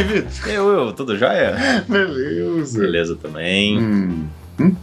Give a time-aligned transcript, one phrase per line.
[0.00, 0.48] aí, Vitor?
[0.48, 1.84] E aí, Will, tudo jóia?
[1.88, 2.78] Beleza.
[2.78, 3.78] Beleza também.
[3.78, 4.74] Hum,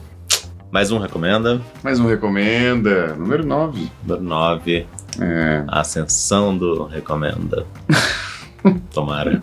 [0.71, 1.61] Mais um recomenda.
[1.83, 3.15] mais um recomenda.
[3.15, 3.89] Número 9.
[4.05, 4.87] Número 9,
[5.19, 5.63] É.
[5.67, 7.65] a Ascensão do Recomenda.
[8.93, 9.39] Tomara.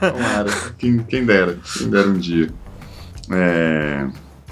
[0.00, 0.50] Tomara.
[0.78, 1.58] quem, quem dera.
[1.76, 2.48] Quem dera um dia.
[3.30, 4.06] É.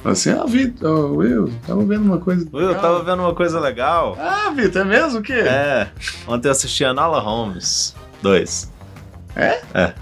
[0.05, 2.47] Assim, ah, Vitor, oh, eu tava vendo uma coisa.
[2.53, 2.83] Will, eu legal.
[2.83, 4.17] tava vendo uma coisa legal.
[4.21, 5.33] Ah, Vitor, é mesmo o quê?
[5.33, 5.89] É,
[6.27, 8.71] ontem eu assisti a Nala Holmes 2.
[9.37, 9.61] É?
[9.75, 9.95] É.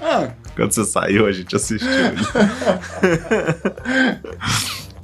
[0.00, 1.88] Ah, Quando você saiu, a gente assistiu.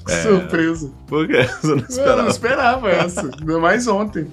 [0.09, 0.23] É.
[0.23, 0.91] surpresa.
[1.07, 1.45] Por quê?
[1.45, 2.29] Você não Eu não esperava?
[2.29, 3.31] esperava essa.
[3.41, 4.27] Ainda mais ontem.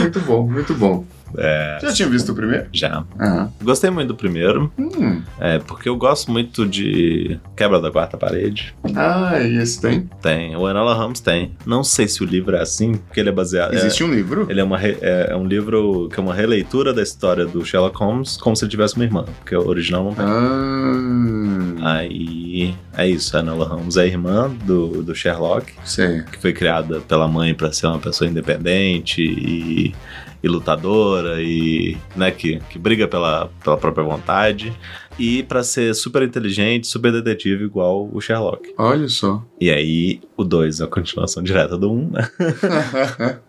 [0.00, 1.04] Muito bom, muito bom.
[1.38, 2.66] É, Já tinha visto o primeiro?
[2.72, 3.04] já.
[3.20, 3.50] Aham.
[3.62, 5.22] Gostei muito do primeiro, Hum.
[5.40, 8.74] é, porque eu gosto muito de Quebra da Quarta Parede.
[8.94, 10.08] Ah, e esse tem?
[10.20, 11.52] Tem, o Enola Holmes tem.
[11.66, 13.72] Não sei se o livro é assim, porque ele é baseado.
[13.72, 14.46] é- Existe um livro?
[14.50, 17.64] Ele é, uma re- é, é um livro que é uma releitura da história do
[17.64, 20.24] Sherlock Holmes como se ele tivesse uma irmã, porque o original não tem.
[20.24, 26.22] Ah, Aí é isso, a Enola Holmes é a irmã do, do Sherlock, sei.
[26.30, 29.94] que foi criada pela mãe para ser uma pessoa independente e,
[30.42, 34.72] e lutadora e né, que, que briga pela, pela própria vontade
[35.18, 38.74] e para ser super inteligente, super detetive igual o Sherlock.
[38.78, 39.42] Olha só.
[39.60, 42.28] E aí o 2 é a continuação direta do 1, um, né?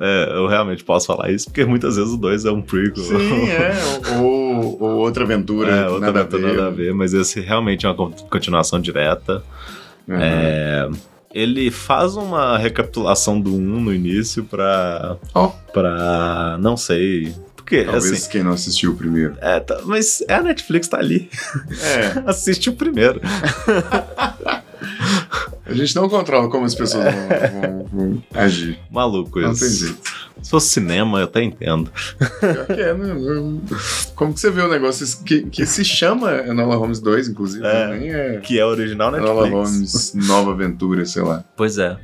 [0.00, 3.04] É, eu realmente posso falar isso porque muitas vezes o 2 é um prequel.
[3.04, 3.72] Sim, é.
[4.20, 5.70] Ou, ou outra aventura.
[5.70, 6.56] É, outra nada, aventura a ver.
[6.56, 9.44] nada a ver, mas esse realmente é uma con- continuação direta.
[10.08, 10.18] Aham.
[10.20, 10.90] É,
[11.34, 15.16] ele faz uma recapitulação do 1 no início pra.
[15.34, 15.48] Ó.
[15.72, 16.56] pra.
[16.60, 17.34] não sei.
[17.56, 18.30] Porque, Talvez assim.
[18.30, 19.36] quem não assistiu o primeiro.
[19.40, 21.28] É, tá- mas é a Netflix tá ali.
[21.82, 22.22] É.
[22.30, 23.20] Assiste o primeiro.
[25.74, 27.28] A gente não controla como as pessoas vão,
[27.60, 28.78] vão- vão agir.
[28.90, 29.60] Maluco Não isso.
[29.60, 30.24] tem jeito.
[30.42, 31.90] Se fosse cinema, eu até entendo.
[32.40, 33.14] Pior que é, né?
[34.14, 37.64] Como que você vê o negócio que, que se chama Enola Holmes 2, inclusive?
[37.66, 37.98] É.
[37.98, 40.12] Nem é Que é original Enola Netflix.
[40.12, 41.42] Holmes Nova Aventura, sei lá.
[41.56, 41.96] Pois é.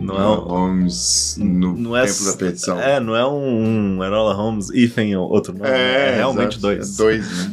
[0.00, 0.34] Não é um.
[0.40, 2.80] Holmes no não é, Templo da Perdição.
[2.80, 5.68] É, não é um, um Enola Holmes Ethan outro nome.
[5.68, 6.60] É, realmente exato.
[6.60, 6.94] dois.
[6.94, 7.52] É dois, né?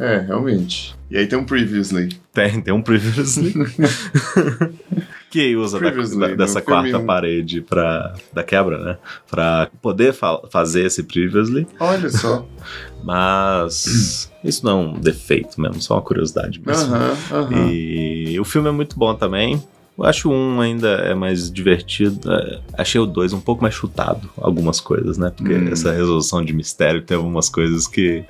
[0.00, 0.94] É, é, realmente.
[1.10, 2.08] E aí tem um Previously.
[2.32, 3.54] Tem, tem um previously.
[5.30, 7.06] que usa da- da- dessa quarta um.
[7.06, 8.98] parede pra, da quebra, né?
[9.30, 11.66] Pra poder fa- fazer esse previously.
[11.78, 12.44] Olha só.
[13.04, 16.94] Mas isso não é um defeito mesmo, só uma curiosidade mesmo.
[16.94, 17.68] Aham, aham.
[17.70, 19.62] E o filme é muito bom também.
[19.98, 22.30] Eu acho um ainda é mais divertido.
[22.30, 25.32] É, achei o dois um pouco mais chutado, algumas coisas, né?
[25.34, 25.68] Porque Hum.
[25.72, 28.22] essa resolução de mistério tem algumas coisas que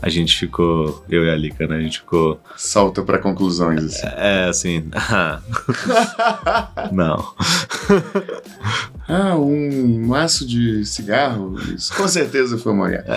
[0.00, 1.04] a gente ficou.
[1.10, 1.76] Eu e a Lika, né?
[1.76, 2.40] A gente ficou.
[2.56, 4.06] Salta pra conclusões, assim.
[4.16, 4.84] É assim.
[6.92, 7.34] não.
[9.08, 11.56] Ah, um maço de cigarro?
[11.74, 13.08] Isso com certeza foi o Moriarty.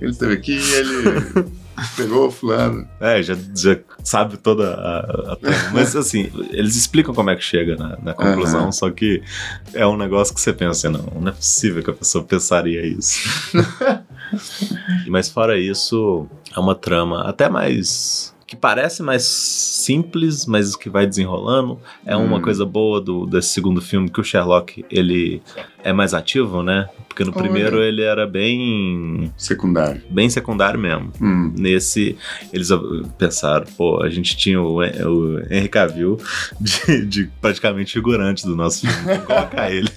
[0.00, 1.46] Ele esteve aqui e ele
[1.96, 2.86] pegou fulano.
[3.00, 4.98] É, já, já sabe toda a,
[5.32, 5.38] a.
[5.72, 8.72] Mas assim, eles explicam como é que chega na, na conclusão, Aham.
[8.72, 9.22] só que
[9.74, 13.28] é um negócio que você pensa, não, não é possível que a pessoa pensaria isso.
[15.08, 18.34] Mas fora isso, é uma trama até mais.
[18.46, 21.80] que parece mais simples, mas que vai desenrolando.
[22.04, 22.42] É uma Hum.
[22.42, 25.42] coisa boa do, desse segundo filme que o Sherlock ele
[25.88, 26.88] é mais ativo, né?
[27.08, 27.42] Porque no Olha.
[27.44, 30.02] primeiro ele era bem Secundário.
[30.10, 31.10] bem secundário mesmo.
[31.20, 31.50] Hum.
[31.56, 32.14] Nesse,
[32.52, 32.68] eles
[33.16, 36.18] pensaram, pô, a gente tinha o, o Henry Cavill
[36.60, 38.96] de, de praticamente figurante do nosso filme.
[39.04, 39.88] Vamos colocar ele.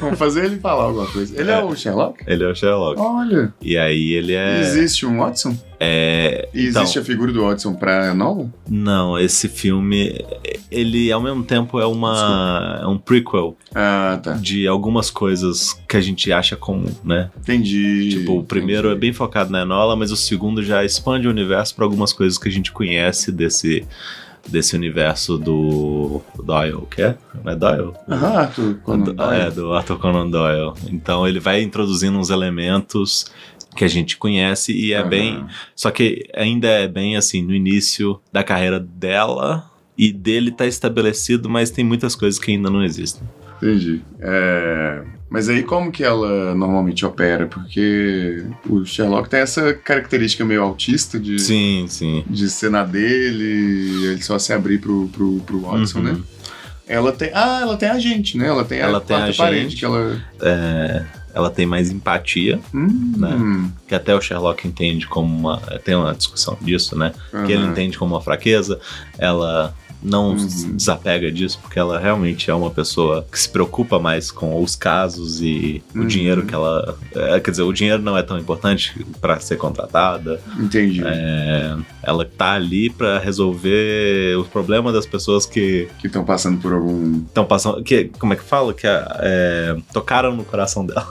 [0.00, 1.38] Vamos fazer ele falar alguma coisa.
[1.40, 1.64] Ele é, É.
[1.64, 2.22] o Sherlock?
[2.26, 3.00] Ele é o Sherlock.
[3.00, 4.60] Olha, E aí ele é.
[4.60, 5.56] existe um Watson?
[5.80, 8.50] é E então, existe a figura do Watson pra Nolan?
[8.68, 10.22] Não, esse filme,
[10.70, 12.80] ele ao mesmo tempo é uma.
[12.82, 14.32] é um prequel Ah, tá.
[14.32, 17.30] de algumas coisas que a gente acha comum, né?
[17.38, 18.08] Entendi.
[18.10, 19.00] Tipo, o primeiro é entendi.
[19.00, 22.48] bem focado na Enola, mas o segundo já expande o universo para algumas coisas que
[22.48, 23.86] a gente conhece desse,
[24.48, 27.16] desse universo do Doyle, que é?
[27.44, 27.92] Não é Doyle?
[28.08, 29.40] Aham, Arthur Conan Do- Doyle.
[29.42, 30.72] É, do Arthur Conan Doyle.
[30.90, 33.26] Então ele vai introduzindo uns elementos
[33.76, 35.08] que a gente conhece e é Aham.
[35.08, 35.46] bem.
[35.74, 41.48] Só que ainda é bem assim, no início da carreira dela e dele tá estabelecido,
[41.50, 43.22] mas tem muitas coisas que ainda não existem.
[43.56, 44.02] Entendi.
[44.20, 47.46] É, Mas aí como que ela normalmente opera?
[47.46, 52.24] Porque o Sherlock tem essa característica meio autista de, Sim, sim.
[52.28, 56.04] de ser na dele, ele só se abrir pro, pro, pro Watson, Uhum.
[56.04, 56.18] né?
[56.88, 57.30] Ela tem.
[57.34, 58.46] Ah, ela tem a gente, né?
[58.46, 59.76] Ela tem Ela a tem a parede gente.
[59.76, 60.22] que ela.
[60.40, 61.04] É,
[61.34, 63.70] ela tem mais empatia, Hum, Né?
[63.88, 65.56] que até o Sherlock entende como uma.
[65.84, 67.12] Tem uma discussão disso, né?
[67.44, 68.78] Que ele entende como uma fraqueza.
[69.18, 70.38] Ela não Uhum.
[70.38, 74.76] se desapega disso, porque ela realmente é uma pessoa que se preocupa mais com os
[74.76, 76.06] casos e o Uhum.
[76.06, 76.96] dinheiro que ela.
[77.14, 80.40] é, quer dizer, o dinheiro não é tão importante para ser contratada.
[80.58, 81.02] Entendi.
[81.04, 86.72] É, ela tá ali para resolver os problemas das pessoas que Que estão passando por
[86.72, 87.22] algum.
[87.26, 87.82] estão passando.
[87.82, 88.72] Que, como é que fala?
[88.74, 91.06] Que é, tocaram no coração dela.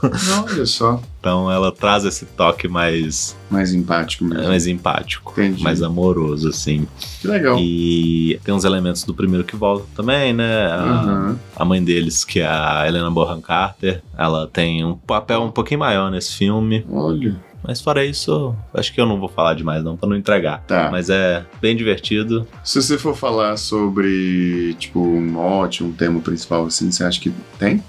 [0.47, 1.01] Olha só.
[1.25, 4.47] Então ela traz esse toque mais, Mais empático mesmo.
[4.47, 5.63] mais empático, Entendi.
[5.63, 6.87] mais amoroso, assim.
[7.19, 7.57] Que legal.
[7.59, 10.67] E tem uns elementos do primeiro que voltam também, né?
[10.67, 11.39] A, Aham.
[11.55, 15.79] a mãe deles, que é a Helena Bonham Carter, ela tem um papel um pouquinho
[15.79, 16.85] maior nesse filme.
[16.91, 17.35] Olha.
[17.67, 20.63] Mas fora isso, acho que eu não vou falar demais não, pra não entregar.
[20.67, 20.89] Tá.
[20.91, 22.47] Mas é bem divertido.
[22.63, 27.33] Se você for falar sobre, tipo, um mote, um tema principal, assim, você acha que
[27.57, 27.83] tem?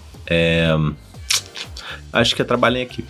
[2.20, 3.08] Acho que é trabalhar em equipe.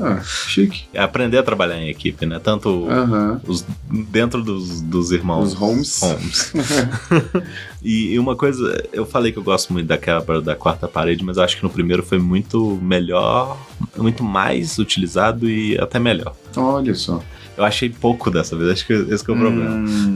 [0.00, 0.84] Ah, chique.
[0.94, 2.38] É aprender a trabalhar em equipe, né?
[2.38, 3.40] Tanto Aham.
[3.46, 6.00] os, dentro dos, dos irmãos Os Holmes.
[6.00, 6.52] Holmes.
[7.82, 11.24] e, e uma coisa, eu falei que eu gosto muito da quebra da quarta parede,
[11.24, 13.58] mas eu acho que no primeiro foi muito melhor,
[13.96, 16.34] muito mais utilizado e até melhor.
[16.56, 17.22] Olha só.
[17.56, 19.70] Eu achei pouco dessa vez, acho que esse que é o problema.
[19.70, 20.14] Hum,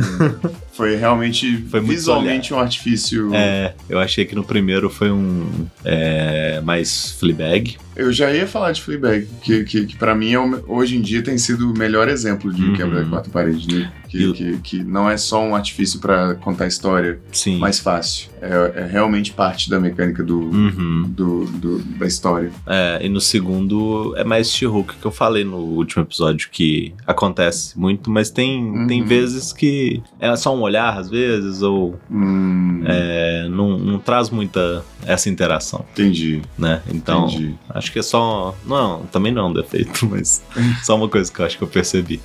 [0.72, 3.34] foi realmente Foi visualmente um artifício.
[3.34, 5.46] É, eu achei que no primeiro foi um
[5.84, 7.76] é, mais Fleabag.
[7.94, 11.22] Eu já ia falar de Fleabag, que, que, que para mim é hoje em dia
[11.22, 12.74] tem sido o melhor exemplo de Uhum.
[12.74, 13.92] quebra da quarta parede, né?
[14.16, 17.58] Que, que, que não é só um artifício para contar a história Sim.
[17.58, 18.28] mais fácil.
[18.40, 21.04] É, é realmente parte da mecânica do, Uhum.
[21.08, 22.50] do, do- da história.
[22.66, 27.78] É, e no segundo é mais She-Hulk, que eu falei no último episódio, que acontece
[27.78, 28.86] muito, mas tem, Uhum.
[28.86, 34.30] tem vezes que é só um olhar, às vezes, ou Hum, é, não, não traz
[34.30, 36.82] muita essa interação, Entendi, né?
[36.92, 37.54] Então, entendi.
[37.70, 38.54] acho que é só.
[38.66, 40.42] Não, também não é um defeito, mas
[40.82, 42.20] só uma coisa que eu acho que eu percebi.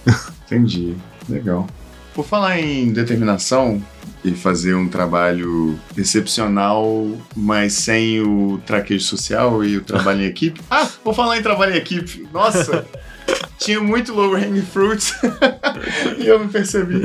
[0.45, 0.95] Entendi.
[1.29, 1.67] Legal.
[2.13, 3.81] Por falar em determinação
[4.23, 10.61] e fazer um trabalho excepcional, mas sem o traquejo social e o trabalho em equipe.
[10.69, 12.27] Ah, vou falar em trabalho em equipe.
[12.33, 12.85] Nossa!
[13.59, 15.13] Tinha muito low hanging fruit
[16.17, 17.03] e eu não percebi.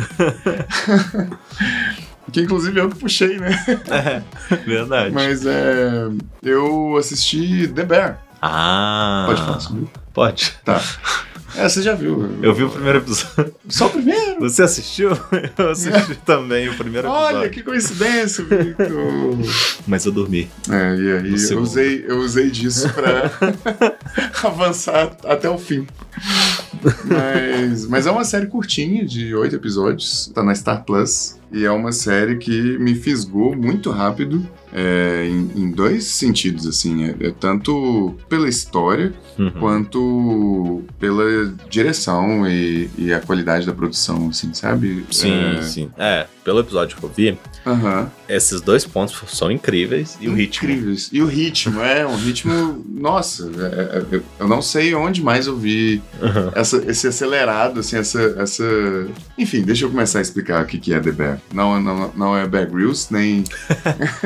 [2.32, 3.62] que inclusive eu que puxei, né?
[3.88, 5.14] É, verdade.
[5.14, 6.08] Mas é.
[6.42, 8.22] Eu assisti The Bear.
[8.40, 9.24] Ah.
[9.26, 9.86] Pode falar sobre
[10.16, 10.54] Pode.
[10.64, 10.82] Tá.
[11.54, 12.38] É, você já viu.
[12.42, 13.54] Eu vi o primeiro episódio.
[13.68, 14.40] Só o primeiro.
[14.40, 15.10] Você assistiu?
[15.58, 17.38] Eu assisti também o primeiro episódio.
[17.38, 18.88] Olha, que coincidência, Victor.
[19.86, 20.50] Mas eu dormi.
[20.70, 23.30] É, e aí eu usei, eu usei disso pra
[24.42, 25.86] avançar até o fim.
[27.04, 31.36] Mas, mas é uma série curtinha, de oito episódios, tá na Star Plus.
[31.52, 37.04] E é uma série que me fisgou muito rápido, é, em, em dois sentidos, assim.
[37.04, 39.50] É, é tanto pela história, Uhum.
[39.60, 45.04] quanto pela direção e, e a qualidade da produção, assim, sabe?
[45.10, 45.90] Sim, É, sim.
[45.98, 48.10] É, pelo episódio que eu vi, Aham.
[48.28, 50.70] esses dois pontos são incríveis e o ritmo.
[50.70, 51.10] Incríveis.
[51.12, 52.82] E o ritmo, é um ritmo.
[52.88, 56.50] Nossa, é- é- eu- eu não sei onde mais eu vi Uhum.
[56.54, 58.64] essa- esse acelerado, assim, essa, essa.
[59.36, 61.35] Enfim, deixa eu começar a explicar o que, que é The Bear.
[61.52, 63.44] Não, não, não é Bear Grylls, nem.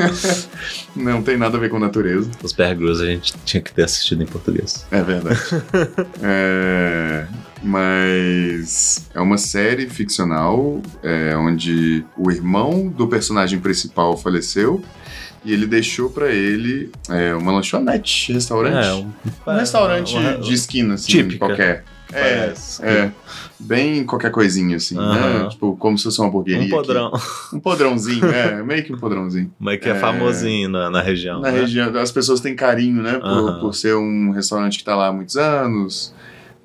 [0.95, 2.31] não tem nada a ver com natureza.
[2.43, 4.87] Os Bear Grylls a gente tinha que ter assistido em português.
[4.91, 5.41] É verdade.
[6.23, 7.27] É,
[7.63, 14.83] mas é uma série ficcional é, onde o irmão do personagem principal faleceu
[15.45, 18.87] e ele deixou pra ele é, uma lanchonete, restaurante.
[18.87, 19.13] É, um,
[19.47, 21.47] um restaurante uma- de esquina, assim, Típica.
[21.47, 21.85] qualquer.
[22.13, 23.11] É, é.
[23.61, 25.49] Bem qualquer coisinha, assim, né?
[25.51, 26.61] Tipo, como se fosse uma hamburgueria.
[26.61, 26.71] Um aqui.
[26.71, 27.13] podrão.
[27.53, 29.53] Um podrãozinho, é, meio que um podrãozinho.
[29.61, 29.95] Mas que é, É.
[29.95, 31.41] famosinho na, na região.
[31.41, 31.61] Na né?
[31.61, 33.19] região, as pessoas têm carinho, né?
[33.19, 36.15] Por, por ser um restaurante que tá lá há muitos anos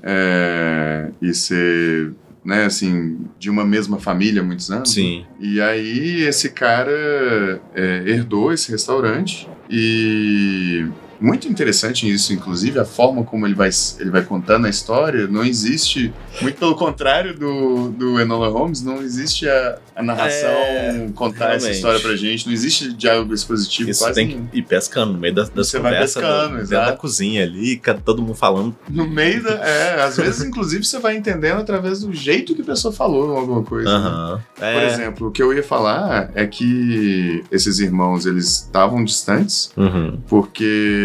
[0.01, 4.91] é, e ser, né, assim, de uma mesma família há muitos anos.
[4.91, 5.25] Sim.
[5.39, 10.85] E aí esse cara é, herdou esse restaurante e
[11.19, 13.69] muito interessante isso, inclusive a forma como ele vai,
[13.99, 19.01] ele vai contando a história, não existe, muito pelo contrário do, do Enola Holmes, não
[19.01, 21.71] existe a, a narração É, contar essa realmente.
[21.75, 24.47] história pra gente, não existe diálogo expositivo Isso quase tem nenhum.
[24.47, 27.81] que ir pescando no meio das, das Você vai pescando, do- dentro da cozinha ali,
[28.03, 28.75] todo mundo falando.
[28.89, 29.51] No meio da.
[29.65, 33.63] É, às vezes, inclusive, você vai entendendo através do jeito que a pessoa falou alguma
[33.63, 33.87] coisa.
[33.89, 33.95] né?
[33.95, 34.41] Aham.
[34.55, 34.85] Por É.
[34.87, 40.19] exemplo, o que eu ia falar é que esses irmãos eles estavam distantes Uhum.
[40.27, 41.04] porque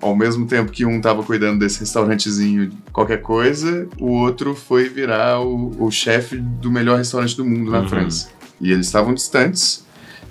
[0.00, 5.40] ao mesmo tempo que um estava cuidando desse restaurantezinho qualquer coisa, o outro foi virar
[5.40, 7.88] o, o chefe do melhor restaurante do mundo na Uhum.
[7.88, 8.28] França.
[8.60, 9.84] E eles estavam distantes.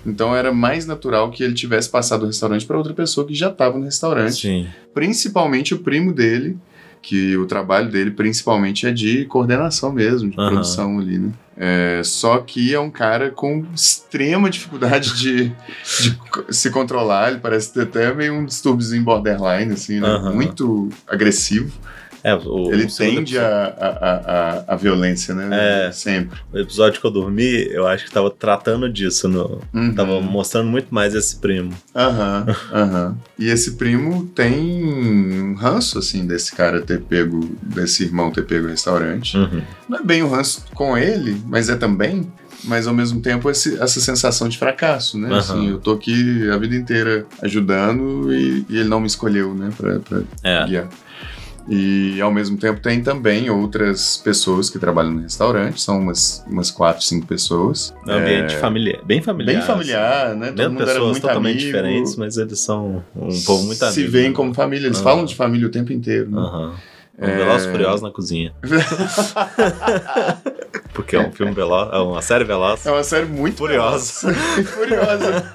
[0.04, 3.48] Então era mais natural que ele tivesse passado o restaurante para outra pessoa que já
[3.50, 4.66] estava no restaurante Sim.
[4.94, 6.56] principalmente o primo dele,
[7.02, 10.50] que o trabalho dele principalmente é de coordenação mesmo, de Aham.
[10.50, 11.30] produção ali, né?
[11.62, 15.48] É, só que é um cara com extrema dificuldade de,
[16.00, 17.32] de se controlar.
[17.32, 20.08] Ele parece ter até meio um distúrbio em borderline, assim, né?
[20.08, 20.32] Aham.
[20.32, 21.70] Muito agressivo.
[22.22, 25.86] É, o, Ele o tende a, a, violência, né?
[25.88, 25.92] É.
[25.92, 26.38] Sempre.
[26.52, 29.28] O episódio que eu dormi, eu acho que tava tratando disso.
[29.28, 29.94] No, Uhum.
[29.94, 31.72] Tava mostrando muito mais esse primo.
[31.94, 33.16] Aham, aham.
[33.38, 38.66] E esse primo tem um ranço, assim, desse cara ter pego, desse irmão ter pego
[38.66, 39.36] o restaurante.
[39.36, 39.62] Uhum.
[39.88, 42.30] Não é bem um ranço com ele, mas é também.
[42.64, 45.28] Mas ao mesmo tempo esse- essa sensação de fracasso, né?
[45.28, 45.38] Aham.
[45.38, 49.70] Assim, eu tô aqui a vida inteira ajudando e, e ele não me escolheu, né?
[49.76, 50.66] Pra, pra É.
[50.66, 50.88] guiar.
[51.72, 56.68] E ao mesmo tempo tem também outras pessoas que trabalham no restaurante, são umas, umas
[56.68, 57.94] quatro, cinco pessoas.
[58.08, 59.00] É um ambiente familiar.
[59.04, 59.54] Bem familiar.
[59.54, 60.46] Bem familiar, né?
[60.46, 60.56] assim.
[60.56, 61.66] Todo Mesmo mundo era pessoas muito totalmente amigo.
[61.66, 63.94] diferentes, mas eles são um povo muito amigo.
[63.94, 64.34] Se veem né?
[64.34, 65.04] como família, eles Ah.
[65.04, 66.28] falam de família o tempo inteiro.
[66.28, 66.38] Né?
[66.38, 66.74] Aham.
[67.20, 67.36] Um É.
[67.36, 68.52] Velozes Furiosos na cozinha.
[70.92, 72.84] Porque é um filme veloz, é uma série veloz.
[72.86, 74.32] É uma série muito Furiosa.
[74.64, 75.52] Furiosa.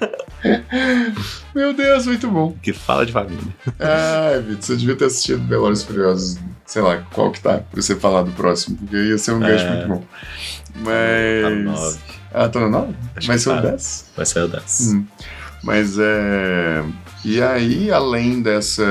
[1.53, 2.55] Meu Deus, muito bom.
[2.61, 3.43] Que fala de família.
[3.79, 7.81] Ai, Vitor, você devia ter assistido Velozes e Furiosos, sei lá, qual que tá, pra
[7.81, 9.69] você falar do próximo, porque ia ser um gancho É.
[9.71, 10.03] muito bom.
[10.73, 11.63] Tá no Mas...
[11.65, 11.99] nove.
[12.33, 12.93] ah, tá no 9?
[13.15, 13.61] Acho Vai ser o tá.
[13.61, 14.11] 10?
[14.15, 14.81] Vai sair o 10.
[14.93, 15.05] Hum.
[15.63, 16.83] Mas é.
[17.23, 18.83] E aí, além dessa,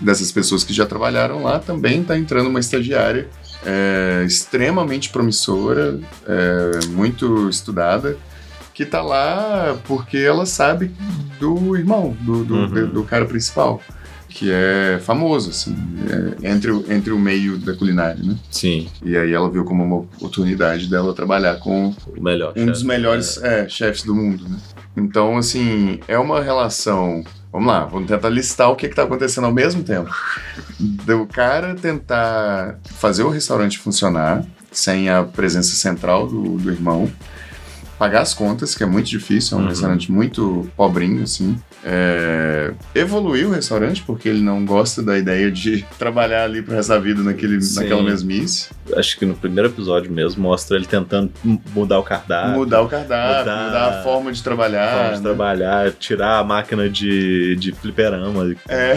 [0.00, 3.28] dessas pessoas que já trabalharam lá, também está entrando uma estagiária
[3.64, 8.16] é, extremamente promissora, é, muito estudada,
[8.72, 10.90] que tá lá porque ela sabe
[11.38, 12.68] do irmão, do, do, Uhum.
[12.68, 13.80] do- do cara principal.
[14.32, 15.76] Que é famoso, assim,
[16.42, 18.36] é, entre, o- entre o meio da culinária, né?
[18.48, 22.52] Sim, E aí ela viu como uma oportunidade dela trabalhar com o melhor.
[22.52, 22.70] um chefe.
[22.70, 24.56] dos melhores é, chefes do mundo, né?
[24.96, 27.24] Então, assim, é uma relação.
[27.52, 30.08] Vamos lá, vamos tentar listar o que está acontecendo ao mesmo tempo.
[30.78, 37.10] Do cara tentar fazer o restaurante funcionar sem a presença central do, do irmão,
[37.98, 39.68] pagar as contas, que é muito difícil, é um Uhum.
[39.70, 41.60] restaurante muito pobrinho, assim.
[41.84, 46.98] É, evoluir o restaurante, porque ele não gosta da ideia de trabalhar ali resto da
[46.98, 47.80] vida naquele, Sim.
[47.80, 48.68] naquela mesmice.
[48.94, 51.32] Acho que no primeiro episódio mesmo mostra ele tentando
[51.74, 52.52] mudar o cardápio.
[52.54, 54.90] mudar o cardápio, mudar- mudar, a forma de trabalhar.
[54.92, 55.22] forma de né?
[55.22, 58.54] trabalhar, tirar a máquina de, de fliperama.
[58.68, 58.94] É.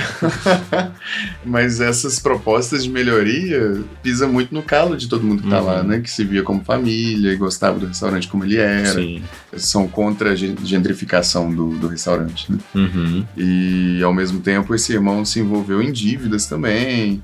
[1.45, 5.65] Mas essas propostas de melhoria pisa muito no calo de todo mundo que tá Uhum.
[5.67, 5.99] lá, né?
[6.01, 8.85] Que se via como família e gostava do restaurante como ele era.
[8.93, 9.23] Sim.
[9.55, 12.57] São contra a gen- gentrificação do, do restaurante, né?
[12.73, 13.25] Uhum.
[13.37, 17.21] E ao mesmo tempo esse irmão se envolveu em dívidas também.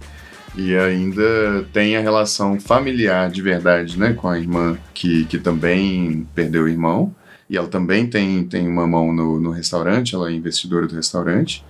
[0.56, 4.13] E ainda tem a relação familiar de verdade, né?
[4.13, 7.13] Com a irmã que, que também perdeu o irmão.
[7.50, 11.63] E ela também tem, tem uma mão no, no restaurante, ela é investidora do restaurante.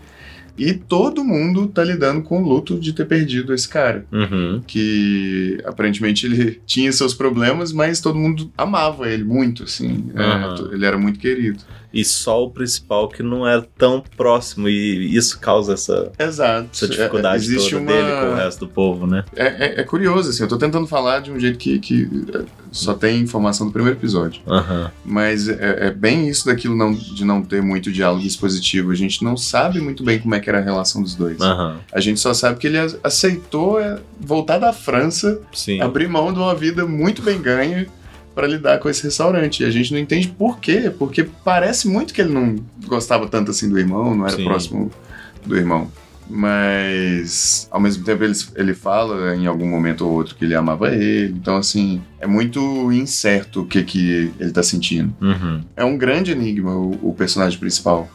[0.60, 4.06] E todo mundo tá lidando com o luto de ter perdido esse cara.
[4.12, 4.62] Uhum.
[4.68, 10.10] Que aparentemente ele tinha seus problemas, mas todo mundo amava ele muito, assim.
[10.16, 10.56] É, Aham.
[10.56, 11.60] t- ele era muito querido.
[11.92, 16.70] E só o principal que não é tão próximo, e isso causa essa, Exato.
[16.72, 17.92] essa dificuldade É, existe toda uma...
[17.92, 19.24] dele com o resto do povo, né?
[19.36, 22.44] É, é- é curioso, assim, eu tô tentando falar de um jeito que, que é,
[22.72, 24.42] só tem informação do primeiro episódio.
[24.48, 24.92] Aham.
[25.04, 28.92] Mas é, é bem isso daquilo não, de não ter muito diálogo expositivo.
[28.92, 31.40] A gente não sabe muito bem como é que era a relação dos dois.
[31.42, 31.80] Aham.
[31.92, 35.82] A gente só sabe que ele aceitou é, voltar da França, Sim.
[35.82, 37.88] abrir mão de uma vida muito bem ganha
[38.36, 39.64] para lidar com esse restaurante.
[39.64, 43.52] E a gente não entende por quê, porque parece muito que ele não gostava tanto
[43.52, 44.46] assim do irmão, não era Sim.
[44.46, 44.92] próximo
[45.46, 45.92] do irmão.
[46.30, 50.94] Mas ao mesmo tempo ele, ele fala em algum momento ou outro que ele amava
[50.94, 51.34] ele.
[51.36, 55.14] Então, assim, é muito incerto o que, que ele tá sentindo.
[55.20, 55.62] Uhum.
[55.76, 58.08] É um grande enigma o, o personagem principal.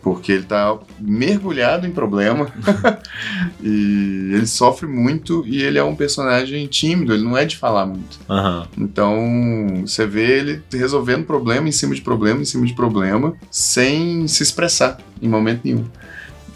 [0.00, 2.46] Porque ele tá mergulhado em problema
[3.60, 7.86] e ele sofre muito e ele é um personagem tímido, ele não é de falar
[7.86, 8.20] muito.
[8.30, 8.68] Aham.
[8.78, 14.28] Então você vê ele resolvendo problema em cima de problema em cima de problema sem
[14.28, 15.84] se expressar em momento nenhum.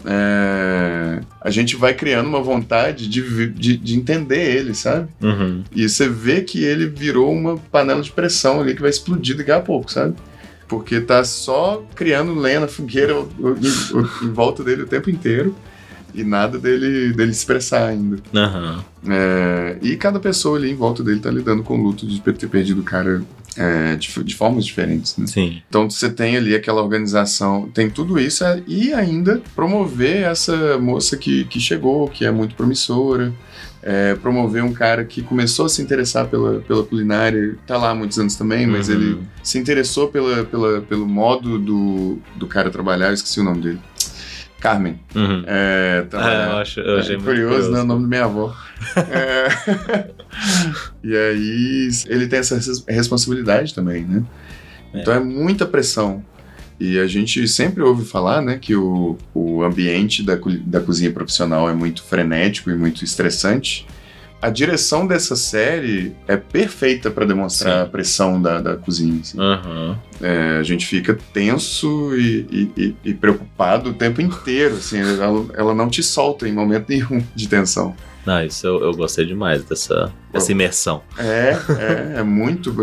[0.05, 5.07] É, a gente vai criando uma vontade de, de, de entender ele, sabe?
[5.21, 5.63] Uhum.
[5.75, 9.51] E você vê que ele virou uma panela de pressão ali que vai explodir daqui
[9.51, 10.15] a pouco, sabe?
[10.67, 15.09] Porque tá só criando lenha na fogueira o- o- em, em volta dele o tempo
[15.09, 15.53] inteiro
[16.13, 18.17] e nada dele, dele expressar ainda.
[18.33, 18.83] Aham.
[19.09, 22.47] É, e cada pessoa ali em volta dele tá lidando com o luto de ter
[22.47, 23.21] perdido o cara
[23.57, 25.27] é, de, de formas diferentes, né?
[25.27, 25.61] Sim.
[25.67, 31.17] Então você tem ali aquela organização, tem tudo isso é, e ainda promover essa moça
[31.17, 33.33] que, que chegou, que é muito promissora,
[33.83, 37.95] é, promover um cara que começou a se interessar pela, pela culinária, tá lá há
[37.95, 38.95] muitos anos também, mas Uhum.
[38.95, 43.61] ele se interessou pela, pela, pelo modo do, do cara trabalhar, eu esqueci o nome
[43.61, 43.79] dele.
[44.59, 44.99] Carmen.
[45.15, 45.43] Uhum.
[45.47, 46.51] É, Ah, trabalhar.
[46.51, 47.71] eu, acho, eu É curioso, curioso.
[47.71, 47.81] né?
[47.81, 48.55] O nome da minha avó.
[49.09, 50.07] É...
[51.03, 54.23] e aí ele tem essa res- responsabilidade também, né?
[54.93, 55.01] É.
[55.01, 56.23] Então é muita pressão.
[56.79, 60.33] E a gente sempre ouve falar, né, que o, o ambiente da,
[60.65, 63.85] da cozinha profissional é muito frenético e muito estressante.
[64.41, 67.81] A direção dessa série é perfeita para demonstrar Sim.
[67.83, 69.21] a pressão da, da cozinha.
[69.21, 69.39] assim.
[69.39, 69.95] Aham.
[70.19, 74.77] É, a gente fica tenso e, e- e- e preocupado o tempo inteiro.
[74.77, 77.95] Assim, ela, ela não te solta em momento nenhum de tensão.
[78.25, 81.01] Não, isso eu, eu gostei demais dessa, dessa imersão.
[81.17, 81.57] É,
[82.15, 82.73] é, é muito.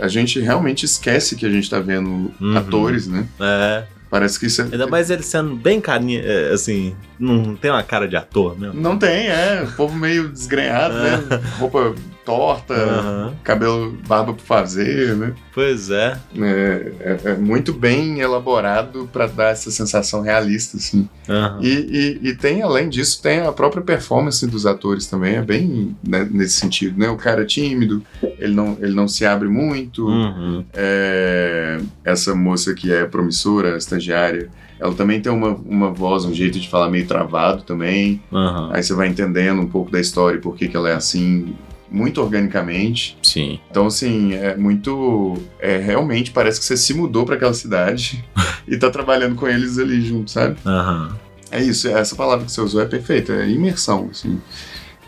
[0.00, 2.56] A gente realmente esquece que a gente tá vendo Uhum.
[2.56, 3.26] atores, né?
[3.40, 3.84] É.
[4.10, 4.64] Parece que isso é.
[4.64, 8.80] Ainda mais ele sendo bem carinha, é, assim, não tem uma cara de ator mesmo.
[8.80, 9.64] Não tem, é.
[9.68, 11.22] O povo meio desgrenhado, né?
[11.58, 11.94] Roupa
[12.32, 13.34] torta, Aham.
[13.42, 15.32] cabelo, barba por fazer, né?
[15.54, 16.18] Pois é.
[16.38, 21.08] É, é- é muito bem elaborado pra dar essa sensação realista, assim.
[21.26, 21.58] Aham.
[21.62, 25.96] E, e- e tem, além disso, tem a própria performance dos atores também, é bem
[26.06, 27.08] né, nesse sentido, né?
[27.08, 28.02] O cara é tímido,
[28.38, 30.64] ele não, ele não se abre muito, Uhum.
[30.74, 36.60] é, essa moça que é promissora, estagiária, ela também tem uma, uma voz, um jeito
[36.60, 38.70] de falar meio travado também, Aham.
[38.72, 41.54] aí você vai entendendo um pouco da história e por que, que ela é assim,
[41.90, 43.16] muito organicamente.
[43.22, 43.60] Sim.
[43.70, 45.36] Então, assim, é muito.
[45.58, 48.24] É, realmente parece que você se mudou para aquela cidade
[48.66, 50.56] e tá trabalhando com eles ali junto, sabe?
[50.64, 51.16] Aham.
[51.50, 54.38] É isso, essa palavra que você usou é perfeita, é imersão, assim.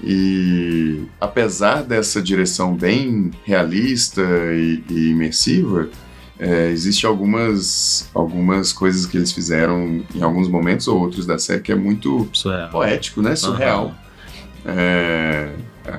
[0.03, 5.91] E apesar dessa direção bem realista e, e imersiva,
[6.39, 11.61] é, existe algumas, algumas coisas que eles fizeram em alguns momentos ou outros da série
[11.61, 12.71] que é muito Surreal.
[12.71, 13.37] poético, né?
[13.37, 13.95] Surreal.
[14.65, 15.53] É,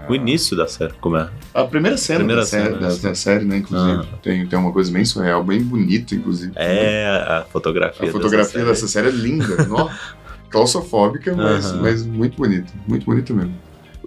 [0.09, 1.29] O início da série, como é?
[1.53, 3.01] a primeira cena, Primeira da, série, cena, da, sim.
[3.03, 3.57] da série, né?
[3.57, 4.05] Inclusive, Aham.
[4.21, 6.53] tem, tem uma coisa bem surreal, bem bonita, inclusive.
[6.55, 8.09] É a fotografia.
[8.09, 8.65] A fotografia série.
[8.65, 9.55] dessa série é linda,
[10.49, 13.53] claustrofóbica, mas, mas muito bonita, muito bonita mesmo.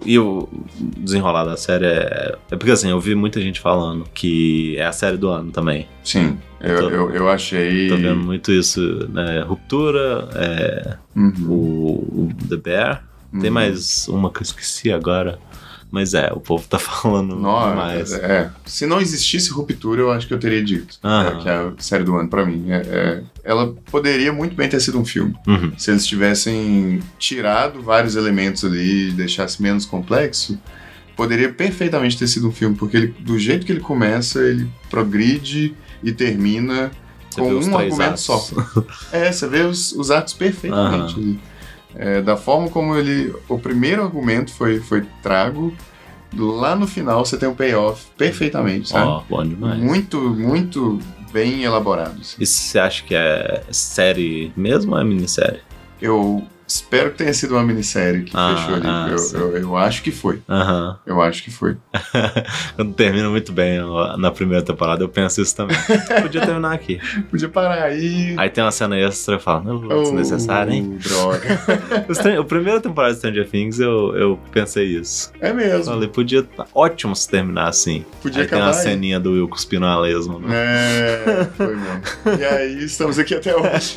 [0.05, 0.47] E o
[0.97, 2.35] desenrolar da série é.
[2.51, 5.87] É porque assim, eu vi muita gente falando que é a série do ano também.
[6.03, 7.87] Sim, eu, Tô- eu, eu achei.
[7.87, 9.41] Tô vendo muito isso, né?
[9.41, 13.03] Ruptura, é, Uhum, o, o The Bear.
[13.31, 13.53] Tem uhum.
[13.53, 15.39] mais uma que eu esqueci agora.
[15.91, 18.13] Mas é, o povo tá falando Nossa, demais.
[18.13, 18.51] é.
[18.65, 20.97] Se não existisse Ruptura, eu acho que eu teria dito.
[21.03, 22.65] É, que é a série do ano pra mim.
[22.69, 25.35] É, é, ela poderia muito bem ter sido um filme.
[25.47, 25.71] Uhum.
[25.77, 30.59] Se eles tivessem tirado vários elementos ali e deixasse menos complexo,
[31.15, 35.73] poderia perfeitamente ter sido um filme, porque ele, do jeito que ele começa, ele progride
[36.03, 36.91] e termina
[37.29, 38.21] Você com um argumento atos.
[38.21, 38.47] só.
[39.13, 41.15] É, você vê os, os atos perfeitamente.
[41.15, 41.39] ali.
[41.97, 43.33] É, da forma como ele.
[43.47, 45.73] O primeiro argumento foi, foi trago,
[46.37, 49.07] lá no final você tem um payoff perfeitamente, sabe?
[49.07, 49.79] Ó, bom demais.
[49.79, 50.99] muito, muito
[51.31, 52.19] bem elaborado.
[52.19, 52.37] assim.
[52.39, 55.61] E você acha que é série mesmo ou é minissérie?
[56.01, 58.87] Eu espero que tenha sido uma minissérie que Ah, fechou ali.
[58.87, 60.41] ah, eu, eu, eu acho que foi.
[60.49, 60.97] Aham.
[61.05, 61.77] Eu acho que foi.
[62.75, 63.79] Quando termina muito bem
[64.17, 65.77] na primeira temporada, eu penso isso também.
[66.21, 66.99] Podia terminar aqui.
[67.29, 68.33] Podia parar aí.
[68.37, 70.97] Aí tem uma cena extra e eu falo, não, desnecessário, hein?
[70.97, 71.45] Oh, droga.
[72.07, 75.31] O Stran- O primeiro temporada de Stranger Things eu, eu pensei isso.
[75.39, 75.85] É mesmo.
[75.93, 78.05] Falei, podia ótimo se terminar assim.
[78.21, 78.83] Podia aí tem acabar uma aí.
[78.83, 80.39] ceninha do Will cuspindo a lesma.
[80.39, 80.55] Né?
[80.55, 82.01] É, foi mesmo.
[82.39, 83.95] E aí, estamos aqui até hoje.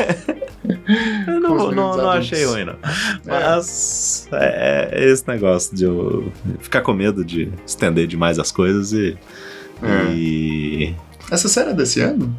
[1.26, 2.76] Eu não, não, não achei ruim, não.
[3.24, 8.92] Mas é, é esse negócio de eu ficar com medo de estender demais as coisas
[8.92, 9.16] e.
[9.82, 10.12] É.
[10.12, 10.94] E.
[11.30, 12.34] Essa série é desse ano?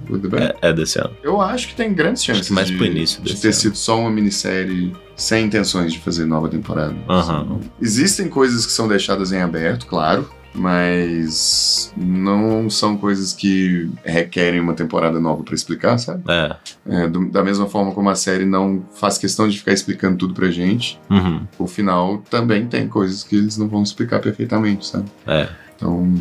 [0.61, 1.15] É, é desse ano.
[1.21, 3.57] Eu acho que tem grandes chances mais de, pro início de ter ano.
[3.57, 6.95] sido só uma minissérie sem intenções de fazer nova temporada.
[7.07, 7.59] Aham.
[7.79, 14.73] Existem coisas que são deixadas em aberto, claro, mas não são coisas que requerem uma
[14.73, 16.23] temporada nova pra explicar, sabe?
[16.27, 16.55] É.
[16.87, 20.33] É, do- da mesma forma como a série não faz questão de ficar explicando tudo
[20.33, 21.41] pra gente, Uhum.
[21.57, 25.05] o final também tem coisas que eles não vão explicar perfeitamente, sabe?
[25.27, 25.49] É.
[25.75, 26.13] Então,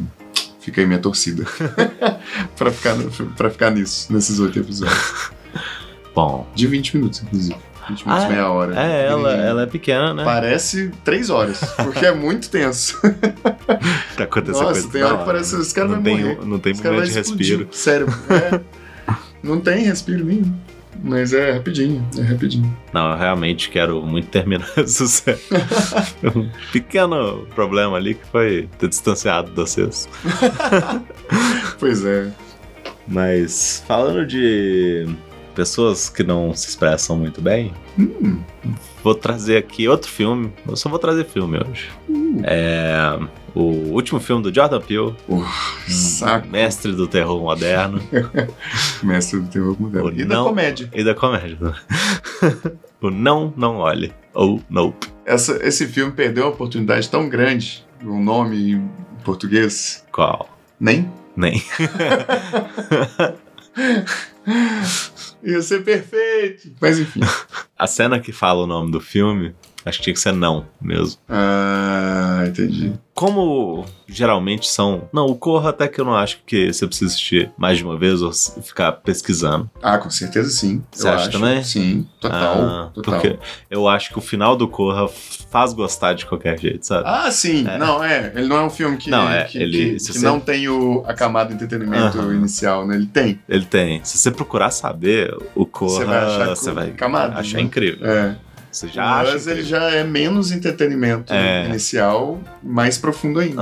[0.60, 1.44] fica aí minha torcida
[2.56, 2.96] pra, ficar,
[3.36, 5.30] pra ficar nisso, nesses oito episódios.
[6.14, 6.46] Bom.
[6.54, 7.56] De 20 minutos, inclusive.
[7.88, 8.74] 20 minutos, Ah, meia hora.
[8.80, 10.24] É, ela, ela é pequena, né?
[10.24, 12.98] Parece três horas, porque é muito tenso.
[14.14, 16.38] Pra acontecer Nossa, coisa tem hora que parece que esse cara não vai tem, morrer.
[16.46, 17.68] Não tem Esse momento de explodir respiro.
[17.70, 18.14] o cérebro.
[18.30, 18.60] É.
[19.42, 20.52] Não tem respiro nenhum.
[21.00, 22.76] Mas é rapidinho, é rapidinho.
[22.92, 25.38] Não, eu realmente quero muito terminar essa série.
[26.34, 30.08] um pequeno problema ali que foi ter distanciado de vocês.
[31.78, 32.28] Pois é.
[33.06, 35.06] Mas falando de
[35.58, 38.40] pessoas que não se expressam muito bem, Hum,
[39.02, 40.52] vou trazer aqui outro filme.
[40.68, 41.90] Eu só vou trazer filme hoje.
[42.08, 42.40] hum.
[42.44, 43.18] É
[43.56, 45.42] o último filme do Jordan Peele, um
[45.88, 46.46] Saco.
[46.46, 48.00] mestre do terror moderno
[49.02, 50.06] Mestre do terror moderno.
[50.06, 50.44] Ou E da não.
[50.44, 50.88] comédia.
[50.94, 51.58] e da comédia.
[53.02, 55.08] o Não, Não Olhe, ou Nope.
[55.26, 58.90] essa, esse filme perdeu uma oportunidade tão grande, um nome em
[59.24, 60.48] português, Qual?
[60.78, 61.10] nem?
[61.36, 61.60] Nem.
[65.42, 66.72] Ia ser perfeito.
[66.80, 67.20] Mas enfim.
[67.78, 71.18] A cena que fala o nome do filme, acho que tinha que ser não mesmo.
[71.28, 72.92] Ah, entendi.
[73.14, 75.08] Como geralmente são.
[75.12, 77.96] Não, o Corra até que eu não acho que você precisa assistir mais de uma
[77.98, 78.30] vez ou
[78.62, 79.68] ficar pesquisando.
[79.82, 80.84] Ah, com certeza sim.
[80.92, 81.32] Você eu acha acho.
[81.32, 81.62] também?
[81.64, 82.54] Sim, total.
[82.62, 83.14] Ah, total.
[83.20, 83.38] Porque
[83.68, 85.08] eu acho que o final do Corra
[85.50, 87.04] faz gostar de qualquer jeito, sabe?
[87.08, 87.66] Ah, sim.
[87.66, 87.76] É.
[87.76, 88.32] Não, é.
[88.36, 90.68] Ele não é um filme que, Não, é, que, ele- que- que você- não tem
[90.68, 92.34] o, a camada de entretenimento Aham.
[92.34, 92.94] inicial, né?
[92.94, 93.40] Ele tem.
[93.48, 94.00] Ele tem.
[94.04, 97.62] Se você procurar saber, o Corra Você vai achar você vai camadas, achar né?
[97.64, 98.06] incrível.
[98.08, 98.36] É.
[98.70, 99.32] Você já acha.
[99.32, 99.78] Mas ele incrível.
[99.80, 101.66] já é menos entretenimento É.
[101.66, 103.60] inicial, mais profundo ainda.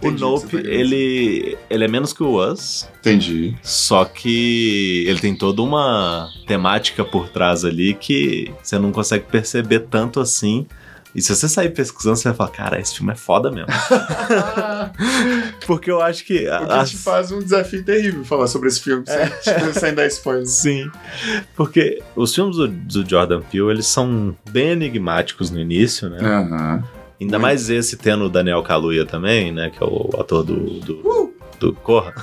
[0.00, 3.56] O Entendi o que Nope, tá ele, ele é menos que o Us, Entendi.
[3.62, 9.80] só que ele tem toda uma temática por trás ali que você não consegue perceber
[9.90, 10.66] tanto assim.
[11.14, 13.68] E se você sair pesquisando, você vai falar, cara, esse filme é foda mesmo.
[15.66, 16.34] Porque eu acho que.
[16.48, 19.26] O que as- te faz um desafio terrível falar sobre esse filme, É.
[19.42, 20.46] sem, sem dar spoiler.
[20.46, 20.90] Sim.
[21.54, 26.18] Porque os filmes do, do Jordan Peele, eles são bem enigmáticos no início, né?
[26.18, 27.40] Ainda Muito.
[27.40, 29.70] mais esse tendo o Daniel Kaluuya também, né?
[29.70, 32.14] Que é o ator do, do, do Corra.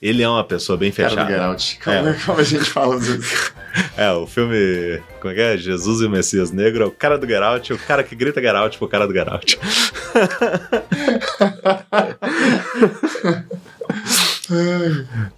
[0.00, 1.44] Ele é uma pessoa bem Cara do fechada.
[1.46, 1.78] Out.
[1.82, 2.16] Como, É.
[2.24, 3.52] como a gente fala vezes.
[3.96, 5.00] É, o filme.
[5.20, 5.56] Como é que é?
[5.56, 8.40] Jesus e o Messias Negro é o cara do Get Out, o cara que grita
[8.40, 9.58] Get Out pro cara do Get Out.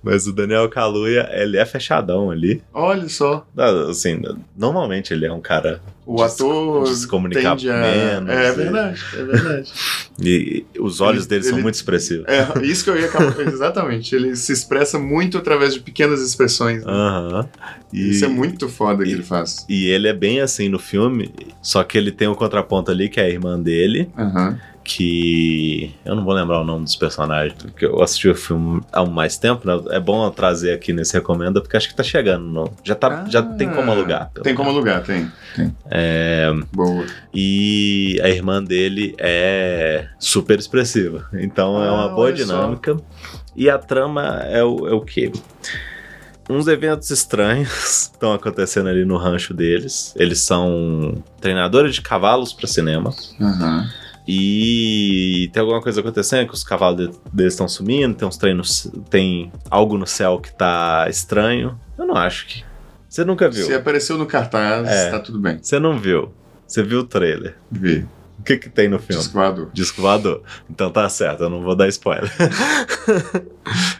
[0.02, 2.62] Mas o Daniel Kaluuya, ele é fechadão ali.
[2.72, 3.46] Olha só,
[3.88, 4.20] Assim,
[4.56, 5.80] normalmente ele é um cara.
[6.06, 7.80] o de se- ator se comunicar tende a...
[7.80, 9.72] menos, É e- verdade, é verdade.
[10.22, 12.26] E os olhos Ele- dele são ele- muito expressivos.
[12.28, 13.40] É, isso que eu ia acabar...
[13.40, 16.84] Exatamente, ele se expressa muito através de pequenas expressões.
[16.84, 16.92] né?
[16.92, 17.48] Aham.
[17.90, 19.64] E, Isso é muito foda que e- ele faz.
[19.68, 23.18] e ele é bem assim no filme, só que ele tem um contraponto ali, que
[23.18, 24.58] é a irmã dele, Aham.
[24.82, 29.04] Que eu não vou lembrar o nome dos personagens, porque eu assisti o filme há
[29.04, 29.80] mais tempo, né?
[29.90, 32.44] É bom eu trazer aqui nesse recomenda, porque acho que tá chegando.
[32.46, 34.30] não- Já, tá, já tem como alugar.
[34.42, 35.30] Tem como alugar, tem.
[35.54, 35.74] tem.
[35.90, 37.04] É, Boa.
[37.32, 41.28] e a irmã dele é super expressiva.
[41.34, 42.42] Então é Ah, uma boa olha só.
[42.44, 42.96] dinâmica.
[43.54, 45.30] E a trama é o, é o quê?
[46.48, 47.70] Uns eventos estranhos
[48.12, 50.12] estão acontecendo ali no rancho deles.
[50.16, 53.10] Eles são treinadores de cavalos para cinema.
[53.40, 53.88] Aham.
[54.32, 58.90] E tem alguma coisa acontecendo que os cavalos de- deles estão sumindo, tem uns treinos,
[59.10, 61.78] tem algo no céu que tá estranho.
[61.98, 62.64] Eu não acho que.
[63.08, 63.66] Você nunca viu.
[63.66, 65.10] Se apareceu no cartaz, É.
[65.10, 65.58] tá tudo bem.
[65.60, 66.32] Você não viu.
[66.66, 67.56] Você viu o trailer.
[67.70, 68.04] Vê.
[68.38, 69.20] O que que tem no filme?
[69.20, 69.70] Disco voador.
[69.72, 70.42] Disco voador.
[70.70, 72.30] Então tá certo, eu não vou dar spoiler.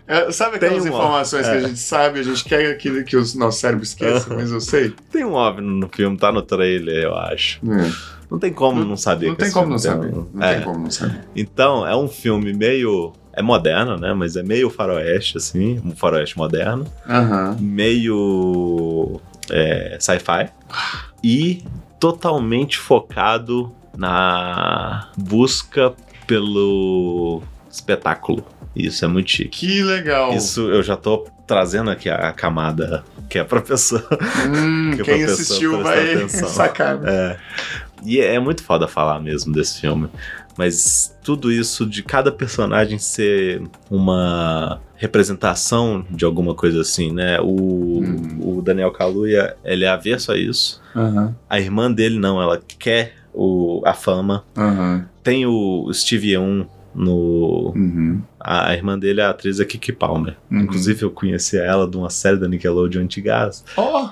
[0.09, 1.57] É, sabe aquelas Tem uma- informações que é.
[1.59, 4.93] a gente sabe, a gente quer que, que o nosso cérebro esqueça, mas eu sei.
[5.13, 7.61] Tem um OVNI no filme, tá no trailer, eu acho.
[7.71, 7.93] É.
[8.31, 9.29] Não tem como não, saber.
[9.29, 10.15] Não tem como não saber.
[10.15, 10.55] um- Não É.
[10.57, 11.21] tem como não saber.
[11.35, 13.13] Então, é um filme meio.
[13.33, 14.13] É moderno, né?
[14.13, 15.81] Mas é meio faroeste, assim.
[15.85, 16.85] Um faroeste moderno.
[17.09, 17.57] Aham.
[17.61, 19.21] Meio.
[19.51, 20.49] é, sci-fi.
[21.25, 21.65] E
[21.99, 25.93] totalmente focado na busca
[26.27, 28.45] pelo espetáculo.
[28.77, 29.67] Isso é muito chique.
[29.67, 30.33] Que legal.
[30.35, 34.07] Isso eu já tô trazendo aqui a camada que é pra pessoa.
[34.47, 36.49] Hum, Que quem pra pessoa assistiu vai atenção.
[36.49, 36.99] sacar.
[36.99, 37.11] né?
[37.13, 37.37] É.
[38.05, 40.09] E é muito foda falar mesmo desse filme.
[40.59, 47.39] Mas tudo isso de cada personagem ser uma representação de alguma coisa assim, né?
[47.41, 48.39] O, Hum.
[48.59, 50.81] o Daniel Kaluuya, ele é avesso a isso.
[50.95, 51.35] Aham.
[51.49, 54.45] A irmã dele não, ela quer o, a fama.
[54.57, 55.07] Aham.
[55.23, 57.73] Tem o Steve Yeun no...
[57.77, 58.21] Uhum.
[58.39, 60.37] A, a irmã dele é a atriz a Kiki Palmer.
[60.51, 60.61] Uhum.
[60.61, 63.65] Inclusive eu conhecia ela de uma série da Nickelodeon antigas.
[63.79, 64.09] Oh!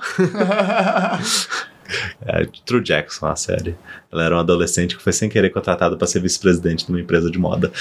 [2.25, 3.75] É, True Jackson, a série.
[4.11, 7.29] Ela era uma adolescente que foi sem querer contratada para ser vice-presidente de uma empresa
[7.29, 7.71] de moda.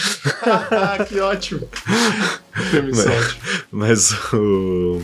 [1.09, 1.69] que ótimo.
[2.71, 3.13] Permissão.
[3.71, 5.03] Mas o,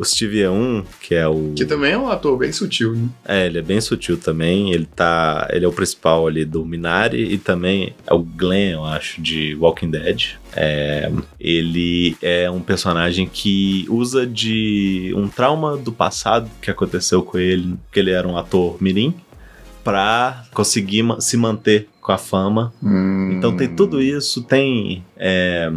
[0.00, 1.52] o Steve Yeun, que é o.
[1.54, 3.08] Que também é um ator bem sutil, né?
[3.22, 4.72] É, ele é bem sutil também.
[4.72, 5.46] Ele tá.
[5.52, 9.54] Ele é o principal ali do Minari e também é o Glenn, eu acho, de
[9.56, 10.38] Walking Dead.
[10.56, 17.38] É, ele é um personagem que usa de um trauma do passado que aconteceu com
[17.38, 19.14] ele, que ele era um ator mirim,
[19.84, 23.32] pra conseguir se manter com a fama Hum.
[23.32, 25.70] Então tem tudo isso, tem É,